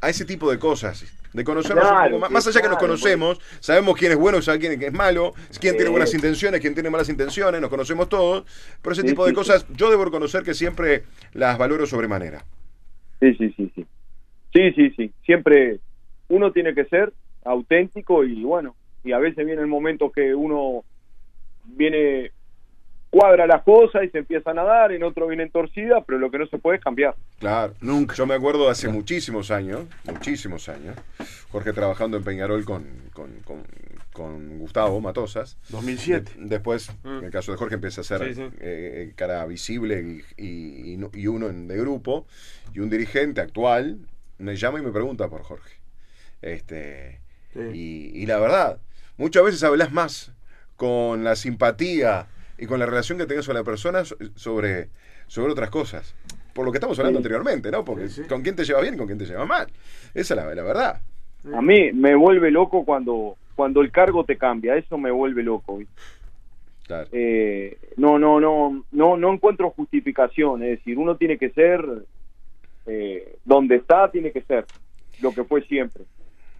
a 0.00 0.08
ese 0.08 0.24
tipo 0.24 0.50
de 0.50 0.58
cosas, 0.58 1.04
de 1.34 1.44
conocernos 1.44 1.84
un 1.84 2.04
poco 2.04 2.18
más, 2.20 2.30
más 2.30 2.46
allá 2.46 2.62
que 2.62 2.68
nos 2.68 2.78
conocemos, 2.78 3.40
sabemos 3.60 3.96
quién 3.96 4.12
es 4.12 4.18
bueno, 4.18 4.40
sabemos 4.40 4.68
quién 4.68 4.82
es 4.82 4.92
malo, 4.92 5.34
quién 5.60 5.76
tiene 5.76 5.90
buenas 5.90 6.14
intenciones, 6.14 6.60
quién 6.60 6.74
tiene 6.74 6.90
malas 6.90 7.08
intenciones, 7.08 7.60
nos 7.60 7.68
conocemos 7.70 8.08
todos, 8.08 8.44
pero 8.80 8.92
ese 8.92 9.02
Sí, 9.02 9.08
tipo 9.08 9.24
de 9.24 9.32
sí, 9.32 9.34
cosas 9.34 9.66
yo 9.76 9.90
debo 9.90 10.04
reconocer 10.04 10.44
que 10.44 10.54
siempre 10.54 11.02
las 11.32 11.58
valoro 11.58 11.86
sobremanera. 11.86 12.44
Sí, 13.20 13.34
sí, 13.34 13.52
sí, 13.56 13.72
sí. 13.74 13.86
Sí, 14.54 14.72
sí, 14.76 14.90
sí. 14.96 15.12
Siempre 15.26 15.80
uno 16.28 16.52
tiene 16.52 16.72
que 16.72 16.84
ser 16.84 17.12
auténtico 17.44 18.24
y 18.24 18.44
bueno, 18.44 18.76
y 19.02 19.10
a 19.12 19.18
veces 19.18 19.44
viene 19.44 19.60
el 19.60 19.66
momento 19.66 20.10
que 20.12 20.34
uno 20.34 20.84
viene, 21.64 22.30
cuadra 23.14 23.46
las 23.46 23.62
cosas 23.62 24.02
y 24.04 24.08
se 24.10 24.18
empiezan 24.18 24.58
a 24.58 24.64
dar, 24.64 24.90
en 24.92 25.04
otro 25.04 25.28
vienen 25.28 25.50
torcidas, 25.50 26.02
pero 26.06 26.18
lo 26.18 26.30
que 26.30 26.38
no 26.38 26.46
se 26.46 26.58
puede 26.58 26.78
es 26.78 26.82
cambiar. 26.84 27.14
Claro, 27.38 27.74
Nunca. 27.80 28.14
Yo 28.16 28.26
me 28.26 28.34
acuerdo 28.34 28.68
hace 28.68 28.88
muchísimos 28.88 29.50
años, 29.52 29.82
muchísimos 30.04 30.68
años, 30.68 30.96
Jorge 31.50 31.72
trabajando 31.72 32.16
en 32.16 32.24
Peñarol 32.24 32.64
con, 32.64 32.84
con, 33.12 33.30
con- 33.44 33.62
con 34.12 34.58
Gustavo 34.58 35.00
Matosas. 35.00 35.56
2007. 35.70 36.32
De- 36.38 36.46
después, 36.48 36.90
Mm. 37.04 37.18
en 37.18 37.24
el 37.24 37.30
caso 37.30 37.52
de 37.52 37.58
Jorge, 37.58 37.74
empieza 37.76 38.00
a 38.00 38.04
ser 38.04 38.24
Sí, 38.28 38.34
sí. 38.34 38.48
eh, 38.60 39.12
cara 39.16 39.44
visible 39.46 40.22
y, 40.36 40.42
y- 40.44 40.92
y 40.92 40.96
no- 40.96 41.10
y 41.12 41.26
uno 41.28 41.48
en- 41.48 41.66
de 41.68 41.76
grupo. 41.78 42.26
Y 42.74 42.80
un 42.80 42.90
dirigente 42.90 43.40
actual 43.40 43.98
me 44.38 44.56
llama 44.56 44.78
y 44.80 44.82
me 44.82 44.90
pregunta 44.92 45.28
por 45.28 45.42
Jorge. 45.42 45.76
Este, 46.42 47.20
Sí. 47.52 47.60
y, 47.72 48.22
y 48.22 48.26
la 48.26 48.38
verdad, 48.38 48.78
muchas 49.16 49.44
veces 49.44 49.62
hablas 49.64 49.92
más 49.92 50.32
con 50.76 51.22
la 51.24 51.36
simpatía 51.36 52.26
y 52.58 52.66
con 52.66 52.78
la 52.78 52.86
relación 52.86 53.18
que 53.18 53.26
tengas 53.26 53.46
con 53.46 53.54
la 53.56 53.64
persona 53.64 54.04
so- 54.04 54.16
sobre, 54.36 54.88
sobre 55.26 55.52
otras 55.52 55.70
cosas. 55.70 56.14
Por 56.52 56.64
lo 56.64 56.70
que 56.72 56.78
estamos 56.78 56.98
hablando 56.98 57.18
Sí. 57.18 57.22
anteriormente, 57.24 57.70
¿no? 57.70 57.84
Porque 57.84 58.08
Sí, 58.08 58.22
sí. 58.22 58.28
con 58.28 58.42
quién 58.42 58.54
te 58.56 58.64
lleva 58.64 58.80
bien 58.80 58.94
y 58.94 58.96
con 58.96 59.06
quién 59.06 59.18
te 59.18 59.26
lleva 59.26 59.44
mal. 59.44 59.66
Esa 60.14 60.34
es 60.34 60.40
la, 60.44 60.54
la 60.54 60.62
verdad. 60.62 61.00
A 61.52 61.60
mí 61.60 61.92
me 61.92 62.14
vuelve 62.14 62.50
loco 62.50 62.84
cuando 62.84 63.36
cuando 63.56 63.82
el 63.82 63.92
cargo 63.92 64.24
te 64.24 64.36
cambia, 64.36 64.76
eso 64.76 64.98
me 64.98 65.10
vuelve 65.12 65.42
loco. 65.44 65.80
Claro. 66.86 67.08
Eh, 67.12 67.78
no, 67.96 68.18
no, 68.18 68.40
no, 68.40 68.84
no, 68.90 69.16
no 69.16 69.32
encuentro 69.32 69.70
justificación. 69.70 70.62
Es 70.64 70.78
decir, 70.78 70.98
uno 70.98 71.16
tiene 71.16 71.38
que 71.38 71.50
ser 71.50 71.84
eh, 72.86 73.36
donde 73.44 73.76
está, 73.76 74.10
tiene 74.10 74.32
que 74.32 74.42
ser 74.42 74.64
lo 75.22 75.32
que 75.32 75.44
fue 75.44 75.62
siempre. 75.62 76.04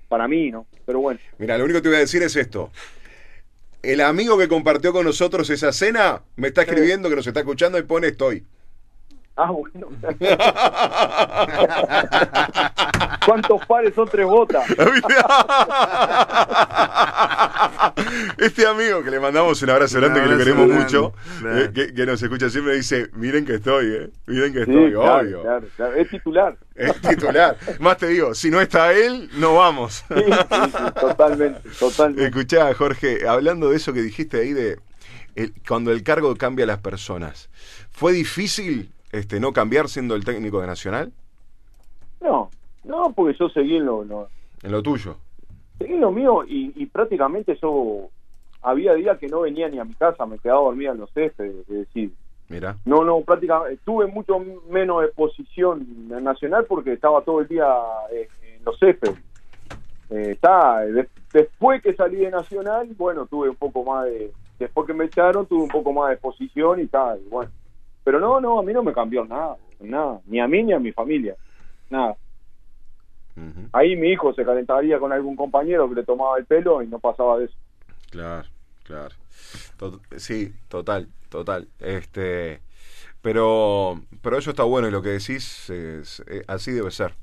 Para 0.08 0.28
mí, 0.28 0.50
¿no? 0.50 0.66
Pero 0.86 1.00
bueno. 1.00 1.18
Mira, 1.38 1.58
lo 1.58 1.64
único 1.64 1.78
que 1.78 1.82
te 1.82 1.88
voy 1.88 1.96
a 1.96 2.00
decir 2.00 2.22
es 2.22 2.36
esto. 2.36 2.70
El 3.84 4.00
amigo 4.00 4.38
que 4.38 4.48
compartió 4.48 4.92
con 4.92 5.04
nosotros 5.04 5.50
esa 5.50 5.70
cena 5.72 6.22
me 6.36 6.48
está 6.48 6.62
escribiendo 6.62 7.10
que 7.10 7.16
nos 7.16 7.26
está 7.26 7.40
escuchando 7.40 7.78
y 7.78 7.82
pone 7.82 8.08
estoy. 8.08 8.46
Ah, 9.36 9.50
bueno. 9.50 9.88
¿Cuántos 13.26 13.66
pares 13.66 13.94
son 13.94 14.08
tres 14.08 14.26
botas? 14.26 14.64
Este 18.38 18.66
amigo 18.66 19.02
que 19.02 19.10
le 19.10 19.18
mandamos 19.20 19.60
un 19.62 19.70
abrazo 19.70 19.98
grande, 20.00 20.20
que 20.22 20.26
lo 20.26 20.38
queremos 20.38 20.66
grande, 20.68 20.84
mucho, 20.84 21.14
claro. 21.40 21.58
eh, 21.58 21.70
que, 21.74 21.94
que 21.94 22.06
nos 22.06 22.22
escucha 22.22 22.50
siempre, 22.50 22.74
dice, 22.76 23.08
miren 23.14 23.44
que 23.44 23.54
estoy, 23.54 23.86
eh, 23.86 24.10
miren 24.26 24.52
que 24.52 24.64
Sí, 24.66 24.70
estoy, 24.70 24.92
claro, 24.92 25.20
obvio. 25.26 25.42
claro, 25.42 25.66
claro. 25.76 25.94
Es 25.96 26.08
titular. 26.10 26.56
Es 26.74 27.00
titular. 27.00 27.56
Más 27.80 27.96
te 27.96 28.06
digo, 28.08 28.34
si 28.34 28.50
no 28.50 28.60
está 28.60 28.92
él, 28.92 29.30
no 29.34 29.54
vamos. 29.56 30.04
Sí, 30.08 30.14
sí, 30.24 30.70
sí, 30.76 30.84
totalmente, 31.00 31.68
totalmente. 31.78 32.24
Escuchá, 32.26 32.72
Jorge, 32.74 33.26
hablando 33.26 33.70
de 33.70 33.76
eso 33.76 33.92
que 33.92 34.02
dijiste 34.02 34.38
ahí 34.40 34.52
de 34.52 34.78
el- 35.34 35.52
cuando 35.66 35.90
el 35.92 36.02
cargo 36.02 36.34
cambia 36.36 36.64
a 36.64 36.68
las 36.68 36.78
personas, 36.78 37.48
¿fue 37.90 38.12
difícil 38.12 38.90
este 39.18 39.40
no 39.40 39.52
cambiar 39.52 39.88
siendo 39.88 40.14
el 40.14 40.24
técnico 40.24 40.60
de 40.60 40.66
Nacional 40.66 41.12
No, 42.20 42.50
no, 42.84 43.12
porque 43.14 43.36
yo 43.38 43.48
seguí 43.48 43.76
en 43.76 43.86
lo, 43.86 44.02
en 44.02 44.72
lo 44.72 44.82
tuyo? 44.82 45.16
seguí 45.78 45.94
en 45.94 46.00
lo 46.00 46.10
mío 46.10 46.44
y, 46.46 46.72
y 46.76 46.86
prácticamente 46.86 47.56
yo 47.60 48.08
había 48.62 48.94
días 48.94 49.18
que 49.18 49.28
no 49.28 49.40
venía 49.42 49.68
ni 49.68 49.78
a 49.78 49.84
mi 49.84 49.94
casa, 49.94 50.24
me 50.26 50.38
quedaba 50.38 50.60
dormida 50.62 50.92
en 50.92 50.98
los 50.98 51.10
céspedes, 51.12 51.54
es 51.68 51.68
decir, 51.68 52.12
Mira, 52.48 52.76
No, 52.84 53.04
no, 53.04 53.20
prácticamente 53.22 53.80
tuve 53.84 54.06
mucho 54.06 54.38
menos 54.68 55.02
exposición 55.04 55.86
nacional 56.08 56.66
porque 56.68 56.92
estaba 56.92 57.22
todo 57.22 57.40
el 57.40 57.48
día 57.48 57.66
eh, 58.12 58.28
en 58.58 58.64
los 58.64 58.78
céspedes. 58.78 59.16
Eh, 60.10 60.32
está, 60.32 60.80
de- 60.80 61.08
después 61.32 61.82
que 61.82 61.94
salí 61.94 62.16
de 62.16 62.30
Nacional, 62.30 62.88
bueno, 62.98 63.24
tuve 63.26 63.48
un 63.48 63.56
poco 63.56 63.82
más 63.84 64.04
de, 64.04 64.30
después 64.58 64.86
que 64.86 64.92
me 64.92 65.06
echaron, 65.06 65.46
tuve 65.46 65.62
un 65.62 65.68
poco 65.70 65.92
más 65.94 66.08
de 66.08 66.14
exposición 66.14 66.80
y 66.80 66.86
tal, 66.86 67.18
y 67.24 67.28
bueno. 67.30 67.50
Pero 68.04 68.20
no, 68.20 68.40
no, 68.40 68.58
a 68.58 68.62
mí 68.62 68.72
no 68.72 68.82
me 68.82 68.92
cambió 68.92 69.24
nada, 69.24 69.56
nada, 69.80 70.20
ni 70.26 70.40
a 70.40 70.46
mí 70.46 70.62
ni 70.62 70.72
a 70.72 70.78
mi 70.78 70.92
familia, 70.92 71.36
nada. 71.90 72.16
Ahí 73.72 73.96
mi 73.96 74.10
hijo 74.10 74.32
se 74.34 74.44
calentaría 74.44 74.98
con 74.98 75.12
algún 75.12 75.36
compañero 75.36 75.88
que 75.88 75.96
le 75.96 76.04
tomaba 76.04 76.38
el 76.38 76.46
pelo 76.46 76.82
y 76.82 76.86
no 76.86 76.98
pasaba 77.00 77.38
de 77.38 77.46
eso. 77.46 77.54
claro, 78.10 78.48
claro. 78.84 79.14
Sí, 80.16 80.52
total, 80.68 81.08
total. 81.28 81.68
Este, 81.80 82.60
pero, 83.22 84.00
pero 84.22 84.38
eso 84.38 84.50
está 84.50 84.64
bueno 84.64 84.88
y 84.88 84.90
lo 84.90 85.02
que 85.02 85.10
decís 85.10 85.68
es, 85.70 86.22
eh, 86.26 86.44
así 86.46 86.72
debe 86.72 86.90
ser. 86.90 87.14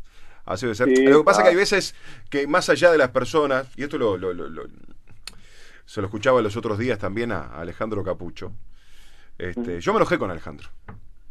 Así 0.46 0.66
debe 0.66 0.76
ser. 0.76 0.90
Sí, 0.96 1.04
lo 1.06 1.20
que 1.20 1.26
pasa 1.26 1.42
es 1.42 1.46
que 1.46 1.50
hay 1.52 1.56
veces 1.56 1.96
que 2.30 2.48
más 2.48 2.70
allá 2.70 2.92
de 2.92 2.98
las 2.98 3.10
personas, 3.10 3.68
y 3.78 3.84
esto 3.84 3.98
lo, 3.98 4.18
lo- 4.18 4.34
lo- 4.34 4.50
lo- 4.50 4.68
se 5.86 6.02
lo 6.02 6.08
escuchaba 6.08 6.42
los 6.42 6.56
otros 6.56 6.78
días 6.78 7.00
también 7.00 7.32
a 7.32 7.42
Alejandro 7.60 8.04
Capucho. 8.04 8.52
Este, 9.50 9.82
Yo 9.82 9.94
me 9.94 9.98
enojé 9.98 10.18
con 10.18 10.30
Alejandro. 10.32 10.70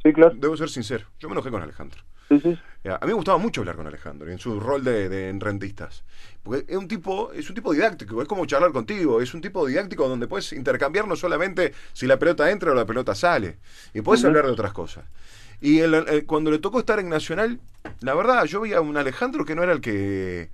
Sí, 0.03 0.13
claro. 0.13 0.35
Debo 0.37 0.57
ser 0.57 0.69
sincero. 0.71 1.07
Yo 1.19 1.29
me 1.29 1.35
enojé 1.35 1.51
con 1.51 1.63
Alejandro. 1.63 2.01
Sí, 2.29 2.41
sí. 2.41 2.59
A 2.89 2.99
mí 3.05 3.09
me 3.09 3.13
gustaba 3.13 3.39
mucho 3.39 3.61
hablar 3.61 3.77
con 3.77 3.87
Alejandro 3.87 4.31
en 4.31 4.39
su 4.39 4.59
rol 4.61 4.83
de, 4.85 5.09
de 5.09 5.29
en 5.29 5.41
rentistas. 5.41 6.05
Porque 6.43 6.65
es 6.69 6.77
un 6.77 6.89
tipo, 6.89 7.33
es 7.33 7.49
un 7.49 7.55
tipo 7.55 7.73
didáctico, 7.73 8.23
es 8.23 8.29
como 8.29 8.47
charlar 8.47 8.73
contigo, 8.73 9.21
es 9.21 9.35
un 9.35 9.41
tipo 9.41 9.67
didáctico 9.67 10.09
donde 10.09 10.27
puedes 10.29 10.53
intercambiar 10.53 11.07
no 11.07 11.17
solamente 11.17 11.75
si 11.93 12.07
la 12.07 12.19
pelota 12.19 12.51
entra 12.51 12.71
o 12.71 12.75
la 12.75 12.87
pelota 12.87 13.15
sale, 13.15 13.59
y 13.93 14.01
puedes 14.01 14.25
hablar 14.25 14.47
de 14.47 14.53
otras 14.53 14.73
cosas. 14.73 15.05
Y 15.61 15.81
el- 15.81 15.93
el- 15.95 16.25
cuando 16.25 16.51
le 16.51 16.59
tocó 16.61 16.79
estar 16.79 16.99
en 17.01 17.09
Nacional, 17.11 17.61
la 18.01 18.15
verdad, 18.15 18.45
yo 18.47 18.61
veía 18.63 18.79
a 18.79 18.81
un 18.81 18.97
Alejandro 18.97 19.45
que 19.45 19.55
no 19.55 19.63
era 19.63 19.73
el 19.73 19.81
que 19.83 20.51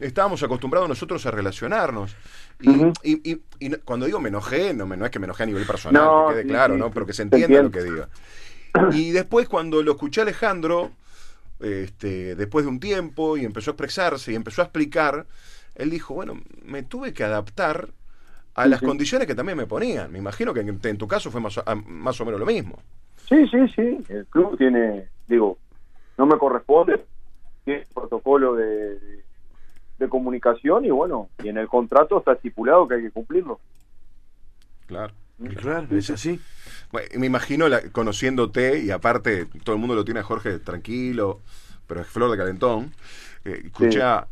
estábamos 0.00 0.42
acostumbrados 0.42 0.88
nosotros 0.88 1.24
a 1.26 1.30
relacionarnos. 1.30 2.14
Y, 2.60 2.70
Ujú. 2.70 2.92
y- 3.02 3.32
y- 3.32 3.40
y 3.60 3.68
no- 3.68 3.78
cuando 3.84 4.06
digo 4.06 4.20
me 4.20 4.28
enojé, 4.28 4.74
no, 4.74 4.86
me, 4.86 4.96
no 4.96 5.04
es 5.04 5.10
que 5.10 5.18
me 5.18 5.26
enojé 5.26 5.44
a 5.44 5.46
nivel 5.46 5.64
personal, 5.66 6.02
No, 6.02 6.26
que 6.28 6.34
quede 6.34 6.46
claro, 6.46 6.74
sí, 6.74 6.80
¿no? 6.80 6.90
Pero 6.90 7.06
que 7.06 7.12
se 7.12 7.22
entienda 7.22 7.62
lo 7.62 7.70
que 7.70 7.82
diga. 7.82 8.08
Y 8.92 9.10
después 9.10 9.48
cuando 9.48 9.82
lo 9.82 9.92
escuché 9.92 10.20
a 10.20 10.24
Alejandro, 10.24 10.90
este, 11.60 12.34
después 12.36 12.64
de 12.64 12.70
un 12.70 12.80
tiempo, 12.80 13.36
y 13.36 13.44
empezó 13.44 13.70
a 13.70 13.74
expresarse 13.74 14.32
y 14.32 14.34
empezó 14.34 14.62
a 14.62 14.66
explicar, 14.66 15.26
él 15.74 15.90
dijo, 15.90 16.14
bueno, 16.14 16.40
me 16.64 16.82
tuve 16.82 17.12
que 17.12 17.24
adaptar 17.24 17.88
a 18.54 18.66
las 18.66 18.80
sí. 18.80 18.86
condiciones 18.86 19.26
que 19.28 19.34
también 19.34 19.58
me 19.58 19.66
ponían. 19.66 20.10
Me 20.12 20.18
imagino 20.18 20.52
que 20.54 20.60
en, 20.60 20.80
en 20.82 20.98
tu 20.98 21.06
caso 21.08 21.30
fue 21.30 21.40
más 21.40 21.58
o, 21.58 21.64
más 21.86 22.20
o 22.20 22.24
menos 22.24 22.40
lo 22.40 22.46
mismo. 22.46 22.78
Sí, 23.28 23.46
sí, 23.48 23.68
sí. 23.74 23.98
El 24.08 24.26
club 24.26 24.56
tiene, 24.56 25.08
digo, 25.26 25.58
no 26.16 26.26
me 26.26 26.38
corresponde, 26.38 27.04
tiene 27.64 27.86
protocolo 27.94 28.54
de, 28.54 28.98
de, 28.98 29.17
de 29.98 30.08
comunicación 30.08 30.84
y 30.84 30.90
bueno, 30.90 31.28
y 31.42 31.48
en 31.48 31.58
el 31.58 31.68
contrato 31.68 32.18
está 32.18 32.32
estipulado 32.32 32.86
que 32.86 32.94
hay 32.94 33.02
que 33.02 33.10
cumplirlo. 33.10 33.58
Claro. 34.86 35.12
Y 35.40 35.48
Claro, 35.54 35.86
es 35.96 36.10
así. 36.10 36.40
Bueno, 36.90 37.08
me 37.18 37.26
imagino, 37.26 37.68
la- 37.68 37.82
conociéndote, 37.92 38.80
y 38.80 38.90
aparte 38.90 39.46
todo 39.62 39.74
el 39.74 39.80
mundo 39.80 39.94
lo 39.94 40.04
tiene 40.04 40.20
a 40.20 40.24
Jorge 40.24 40.58
tranquilo, 40.58 41.40
pero 41.86 42.00
es 42.00 42.06
flor 42.06 42.30
de 42.30 42.36
calentón, 42.36 42.92
eh, 43.44 43.62
escucha, 43.66 44.26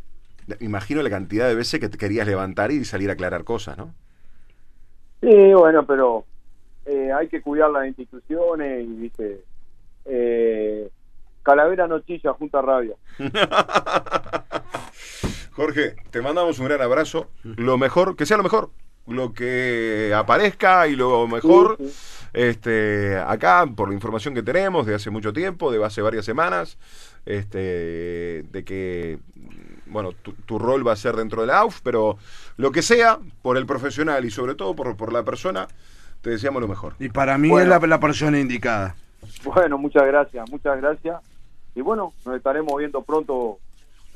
me 0.46 0.56
imagino 0.60 1.02
la 1.02 1.10
cantidad 1.10 1.46
de 1.48 1.54
veces 1.54 1.78
que 1.80 1.88
te 1.88 1.98
querías 1.98 2.26
levantar 2.26 2.70
y 2.72 2.84
salir 2.84 3.10
a 3.10 3.12
aclarar 3.14 3.44
cosas, 3.44 3.76
¿no? 3.78 3.94
Sí, 5.20 5.52
bueno, 5.54 5.84
pero 5.86 6.24
eh, 6.84 7.10
hay 7.12 7.28
que 7.28 7.40
cuidar 7.42 7.70
las 7.70 7.86
instituciones 7.86 8.84
y, 8.84 8.92
viste, 8.94 9.40
eh, 10.04 10.88
Calavera 11.42 11.86
no 11.86 12.00
chilla, 12.00 12.32
junta 12.32 12.60
rabia. 12.60 12.94
Jorge, 15.56 15.96
te 16.10 16.20
mandamos 16.20 16.58
un 16.58 16.66
gran 16.66 16.82
abrazo. 16.82 17.28
Lo 17.42 17.78
mejor, 17.78 18.14
que 18.16 18.26
sea 18.26 18.36
lo 18.36 18.42
mejor. 18.42 18.70
lo 19.06 19.32
que 19.32 20.12
aparezca 20.14 20.86
y 20.88 20.96
lo 20.96 21.26
mejor. 21.28 21.76
Sí, 21.78 21.88
sí. 21.88 21.94
Este, 22.34 23.16
acá, 23.18 23.64
por 23.74 23.88
la 23.88 23.94
información 23.94 24.34
que 24.34 24.42
tenemos 24.42 24.84
de 24.86 24.94
hace 24.94 25.08
mucho 25.10 25.32
tiempo, 25.32 25.72
de 25.72 25.82
hace 25.82 26.02
varias 26.02 26.24
semanas, 26.26 26.76
este, 27.24 28.42
de 28.50 28.64
que, 28.66 29.18
bueno, 29.86 30.12
tu, 30.12 30.32
tu 30.34 30.58
rol 30.58 30.86
va 30.86 30.92
a 30.92 30.96
ser 30.96 31.16
dentro 31.16 31.40
de 31.40 31.46
la 31.46 31.60
AUF, 31.60 31.80
pero 31.82 32.18
lo 32.58 32.72
que 32.72 32.82
sea, 32.82 33.18
por 33.40 33.56
el 33.56 33.64
profesional 33.64 34.24
y 34.26 34.30
sobre 34.30 34.54
todo 34.54 34.74
por, 34.76 34.94
por 34.96 35.12
la 35.12 35.24
persona, 35.24 35.66
te 36.20 36.30
deseamos 36.30 36.60
lo 36.60 36.68
mejor. 36.68 36.94
Y 36.98 37.08
para 37.08 37.38
mí 37.38 37.48
Bueno. 37.48 37.74
es 37.74 37.80
la, 37.80 37.86
la 37.86 38.00
persona 38.00 38.38
indicada. 38.38 38.96
Bueno, 39.44 39.78
muchas 39.78 40.06
gracias, 40.06 40.50
muchas 40.50 40.76
gracias. 40.78 41.22
Y 41.74 41.80
bueno, 41.80 42.12
nos 42.26 42.36
estaremos 42.36 42.76
viendo 42.76 43.02
pronto 43.02 43.58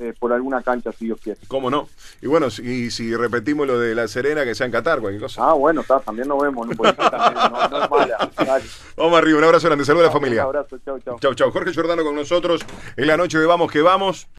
eh, 0.01 0.13
por 0.17 0.33
alguna 0.33 0.63
cancha, 0.63 0.91
si 0.91 1.05
Dios 1.05 1.19
quiere. 1.21 1.39
¿Cómo 1.47 1.69
no? 1.69 1.87
Y 2.21 2.27
bueno, 2.27 2.49
si, 2.49 2.89
si 2.89 3.15
repetimos 3.15 3.67
lo 3.67 3.77
de 3.77 3.93
la 3.93 4.07
Serena, 4.07 4.43
que 4.43 4.55
sea 4.55 4.65
en 4.65 4.71
Qatar, 4.71 4.99
cualquier 4.99 5.21
cosa. 5.21 5.49
Ah, 5.49 5.53
bueno, 5.53 5.81
está, 5.81 5.99
también 5.99 6.27
nos 6.27 6.41
vemos, 6.41 6.67
no, 6.67 6.75
también, 6.75 6.95
no, 7.35 7.69
no 7.69 7.83
es 7.83 7.89
mala. 7.89 8.31
Dale. 8.37 8.65
Vamos 8.97 9.17
arriba, 9.19 9.37
un 9.37 9.43
abrazo 9.43 9.67
grande, 9.67 9.85
saludos 9.85 10.05
a 10.05 10.07
la 10.07 10.13
familia. 10.13 10.41
Un 10.41 10.55
abrazo, 10.55 10.79
chao, 10.83 10.99
chao. 10.99 11.19
Chau, 11.19 11.35
chau. 11.35 11.51
Jorge 11.51 11.71
Giordano 11.71 12.03
con 12.03 12.15
nosotros 12.15 12.61
en 12.97 13.05
la 13.05 13.15
noche 13.15 13.37
de 13.37 13.45
Vamos 13.45 13.71
que 13.71 13.81
Vamos. 13.81 14.27